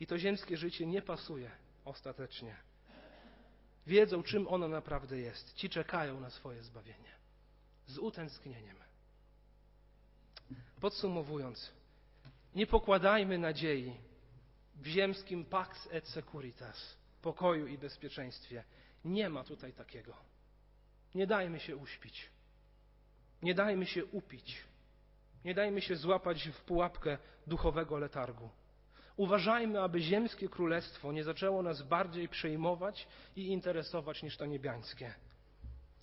i 0.00 0.06
to 0.06 0.18
ziemskie 0.18 0.56
życie 0.56 0.86
nie 0.86 1.02
pasuje 1.02 1.50
ostatecznie, 1.84 2.56
wiedzą, 3.86 4.22
czym 4.22 4.48
ono 4.48 4.68
naprawdę 4.68 5.18
jest. 5.18 5.54
Ci 5.54 5.68
czekają 5.68 6.20
na 6.20 6.30
swoje 6.30 6.62
zbawienie 6.62 7.12
z 7.86 7.98
utęsknieniem. 7.98 8.76
Podsumowując, 10.80 11.72
nie 12.54 12.66
pokładajmy 12.66 13.38
nadziei 13.38 13.96
w 14.74 14.86
ziemskim 14.86 15.44
pax 15.44 15.88
et 15.90 16.08
securitas, 16.08 16.96
pokoju 17.22 17.66
i 17.66 17.78
bezpieczeństwie. 17.78 18.64
Nie 19.04 19.28
ma 19.28 19.44
tutaj 19.44 19.72
takiego. 19.72 20.16
Nie 21.14 21.26
dajmy 21.26 21.60
się 21.60 21.76
uśpić. 21.76 22.30
Nie 23.42 23.54
dajmy 23.54 23.86
się 23.86 24.04
upić. 24.04 24.64
Nie 25.46 25.54
dajmy 25.54 25.80
się 25.80 25.96
złapać 25.96 26.48
w 26.48 26.60
pułapkę 26.64 27.18
duchowego 27.46 27.98
letargu. 27.98 28.50
Uważajmy, 29.16 29.80
aby 29.80 30.00
ziemskie 30.00 30.48
królestwo 30.48 31.12
nie 31.12 31.24
zaczęło 31.24 31.62
nas 31.62 31.82
bardziej 31.82 32.28
przejmować 32.28 33.08
i 33.36 33.46
interesować 33.46 34.22
niż 34.22 34.36
to 34.36 34.46
niebiańskie. 34.46 35.14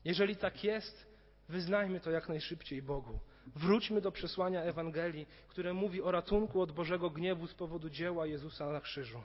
Jeżeli 0.05 0.35
tak 0.35 0.63
jest, 0.63 1.07
wyznajmy 1.49 1.99
to 1.99 2.11
jak 2.11 2.29
najszybciej 2.29 2.81
Bogu. 2.81 3.19
Wróćmy 3.55 4.01
do 4.01 4.11
przesłania 4.11 4.61
Ewangelii, 4.61 5.27
które 5.47 5.73
mówi 5.73 6.01
o 6.01 6.11
ratunku 6.11 6.61
od 6.61 6.71
Bożego 6.71 7.09
gniewu 7.09 7.47
z 7.47 7.53
powodu 7.53 7.89
dzieła 7.89 8.27
Jezusa 8.27 8.71
na 8.71 8.81
krzyżu. 8.81 9.23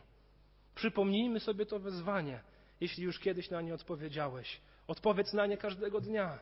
Przypomnijmy 0.75 1.41
sobie 1.41 1.67
to 1.67 1.79
wezwanie, 1.79 2.41
jeśli 2.81 3.05
już 3.05 3.19
kiedyś 3.19 3.51
na 3.51 3.61
nie 3.61 3.75
odpowiedziałeś. 3.75 4.61
Odpowiedz 4.87 5.33
na 5.33 5.47
nie 5.47 5.57
każdego 5.57 6.01
dnia. 6.01 6.39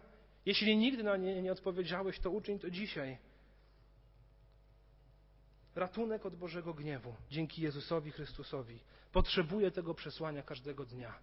Jeśli 0.46 0.76
nigdy 0.76 1.02
na 1.02 1.16
nie 1.16 1.42
nie 1.42 1.52
odpowiedziałeś, 1.52 2.18
to 2.18 2.30
uczyń 2.30 2.58
to 2.58 2.70
dzisiaj. 2.70 3.18
Ratunek 5.76 6.26
od 6.26 6.36
Bożego 6.36 6.74
gniewu 6.74 7.14
dzięki 7.30 7.62
Jezusowi 7.62 8.10
Chrystusowi 8.10 8.78
potrzebuje 9.12 9.70
tego 9.70 9.94
przesłania 9.94 10.42
każdego 10.42 10.84
dnia, 10.84 11.18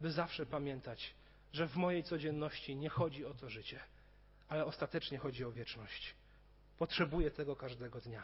by 0.00 0.10
zawsze 0.10 0.46
pamiętać, 0.46 1.14
że 1.52 1.68
w 1.68 1.76
mojej 1.76 2.02
codzienności 2.02 2.76
nie 2.76 2.88
chodzi 2.88 3.24
o 3.24 3.34
to 3.34 3.50
życie 3.50 3.80
ale 4.48 4.64
ostatecznie 4.64 5.18
chodzi 5.18 5.44
o 5.44 5.52
wieczność. 5.52 6.14
Potrzebuję 6.78 7.30
tego 7.30 7.56
każdego 7.56 8.00
dnia. 8.00 8.22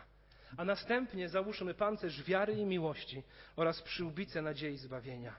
A 0.56 0.64
następnie 0.64 1.28
załóżmy 1.28 1.74
pancerz 1.74 2.22
wiary 2.24 2.52
i 2.52 2.64
miłości 2.64 3.22
oraz 3.56 3.82
przyłbicę 3.82 4.42
nadziei 4.42 4.76
zbawienia. 4.76 5.34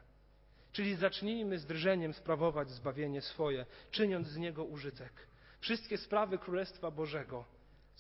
Czyli 0.72 0.96
zacznijmy 0.96 1.60
z 1.60 1.66
drżeniem 1.66 2.14
sprawować 2.14 2.70
zbawienie 2.70 3.22
swoje, 3.22 3.66
czyniąc 3.92 4.28
z 4.28 4.38
niego 4.38 4.64
użytek. 4.64 5.14
Wszystkie 5.60 5.98
sprawy 5.98 6.38
Królestwa 6.38 6.92
Bożego 6.92 7.46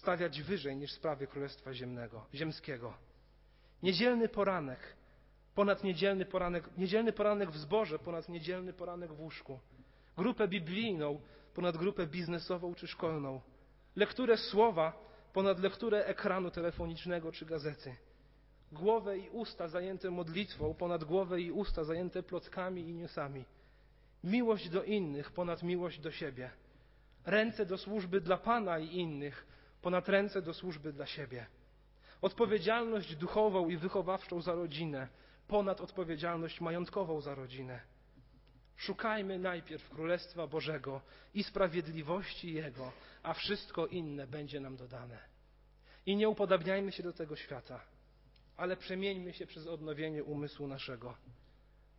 stawiać 0.02 0.42
wyżej 0.42 0.78
niż 0.78 0.92
sprawy 0.92 1.28
Królestwa 1.28 1.74
Ziemnego, 1.74 2.26
Ziemskiego. 2.34 2.94
Niedzielny 3.84 4.30
poranek 4.30 4.80
ponad 5.56 5.84
niedzielny 5.84 6.26
poranek, 6.26 6.78
niedzielny 6.78 7.14
poranek 7.14 7.52
w 7.52 7.58
zborze 7.58 8.00
ponad 8.00 8.30
niedzielny 8.30 8.74
poranek 8.74 9.14
w 9.14 9.20
łóżku. 9.20 9.60
Grupę 10.18 10.48
biblijną 10.48 11.22
ponad 11.54 11.78
grupę 11.78 12.08
biznesową 12.08 12.76
czy 12.76 12.88
szkolną, 12.88 13.42
lekturę 13.96 14.38
słowa 14.38 14.94
ponad 15.34 15.60
lekturę 15.60 16.06
ekranu 16.06 16.52
telefonicznego 16.52 17.32
czy 17.32 17.46
gazety, 17.46 17.96
głowę 18.72 19.18
i 19.18 19.30
usta 19.30 19.68
zajęte 19.68 20.12
modlitwą 20.12 20.74
ponad 20.74 21.04
głowę 21.04 21.42
i 21.42 21.52
usta 21.52 21.84
zajęte 21.84 22.24
plotkami 22.24 22.90
i 22.90 22.94
newsami, 22.94 23.46
miłość 24.24 24.70
do 24.70 24.84
innych 24.84 25.32
ponad 25.32 25.64
miłość 25.64 26.00
do 26.00 26.12
siebie, 26.12 26.50
ręce 27.26 27.66
do 27.66 27.78
służby 27.78 28.22
dla 28.22 28.38
Pana 28.38 28.80
i 28.80 28.96
innych 28.96 29.52
ponad 29.82 30.10
ręce 30.10 30.42
do 30.42 30.54
służby 30.54 30.94
dla 30.94 31.06
siebie, 31.06 31.46
odpowiedzialność 32.22 33.16
duchową 33.16 33.70
i 33.70 33.78
wychowawczą 33.78 34.42
za 34.42 34.54
rodzinę 34.54 35.08
ponad 35.48 35.82
odpowiedzialność 35.82 36.62
majątkową 36.62 37.22
za 37.22 37.36
rodzinę 37.36 37.82
Szukajmy 38.82 39.40
najpierw 39.40 39.90
Królestwa 39.90 40.48
Bożego 40.48 41.02
i 41.34 41.44
sprawiedliwości 41.44 42.54
Jego, 42.54 42.92
a 43.24 43.34
wszystko 43.34 43.88
inne 43.88 44.28
będzie 44.28 44.60
nam 44.60 44.76
dodane. 44.76 45.20
I 46.06 46.16
nie 46.16 46.30
upodabniajmy 46.30 46.92
się 46.92 47.04
do 47.04 47.14
tego 47.14 47.36
świata, 47.36 47.82
ale 48.58 48.78
przemieńmy 48.78 49.34
się 49.34 49.46
przez 49.46 49.68
odnowienie 49.68 50.24
umysłu 50.24 50.68
naszego, 50.68 51.18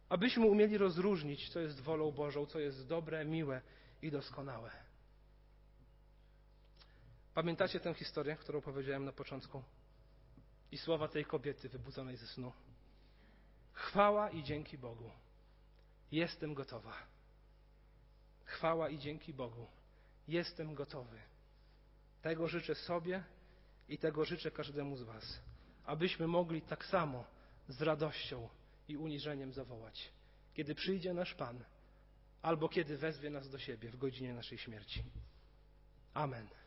abyśmy 0.09 0.47
umieli 0.47 0.79
rozróżnić, 0.79 1.49
co 1.49 1.61
jest 1.61 1.81
wolą 1.81 2.13
Bożą, 2.13 2.47
co 2.47 2.59
jest 2.61 2.89
dobre, 2.89 3.25
miłe 3.25 3.61
i 4.03 4.11
doskonałe. 4.11 4.71
Pamiętacie 7.35 7.81
tę 7.81 7.95
historię, 7.95 8.37
którą 8.37 8.61
powiedziałem 8.61 9.05
na 9.05 9.13
początku? 9.13 9.63
I 10.73 10.79
słowa 10.79 11.09
tej 11.09 11.25
kobiety 11.25 11.69
wybudzonej 11.69 12.17
ze 12.17 12.27
snu. 12.27 12.53
Chwała 13.73 14.31
i 14.31 14.43
dzięki 14.43 14.79
Bogu 14.79 15.11
Jestem 16.13 16.55
gotowa. 16.55 16.97
Chwała 18.45 18.89
i 18.89 18.99
dzięki 18.99 19.35
Bogu. 19.35 19.67
Jestem 20.29 20.75
gotowy. 20.75 21.19
Tego 22.23 22.49
życzę 22.49 22.75
sobie 22.75 23.25
i 23.89 23.99
tego 23.99 24.25
życzę 24.25 24.51
każdemu 24.51 24.97
z 24.97 25.03
Was, 25.03 25.41
abyśmy 25.85 26.27
mogli 26.27 26.63
tak 26.63 26.85
samo 26.85 27.25
z 27.69 27.83
radością 27.83 28.49
i 28.89 28.97
uniżeniem 28.97 29.53
zawołać, 29.53 30.13
kiedy 30.55 30.75
przyjdzie 30.75 31.15
nasz 31.15 31.35
Pan, 31.35 31.65
albo 32.43 32.69
kiedy 32.69 32.97
wezwie 32.97 33.31
nas 33.31 33.51
do 33.51 33.59
siebie 33.59 33.91
w 33.91 33.97
godzinie 33.97 34.35
naszej 34.35 34.59
śmierci. 34.59 35.05
Amen. 36.15 36.62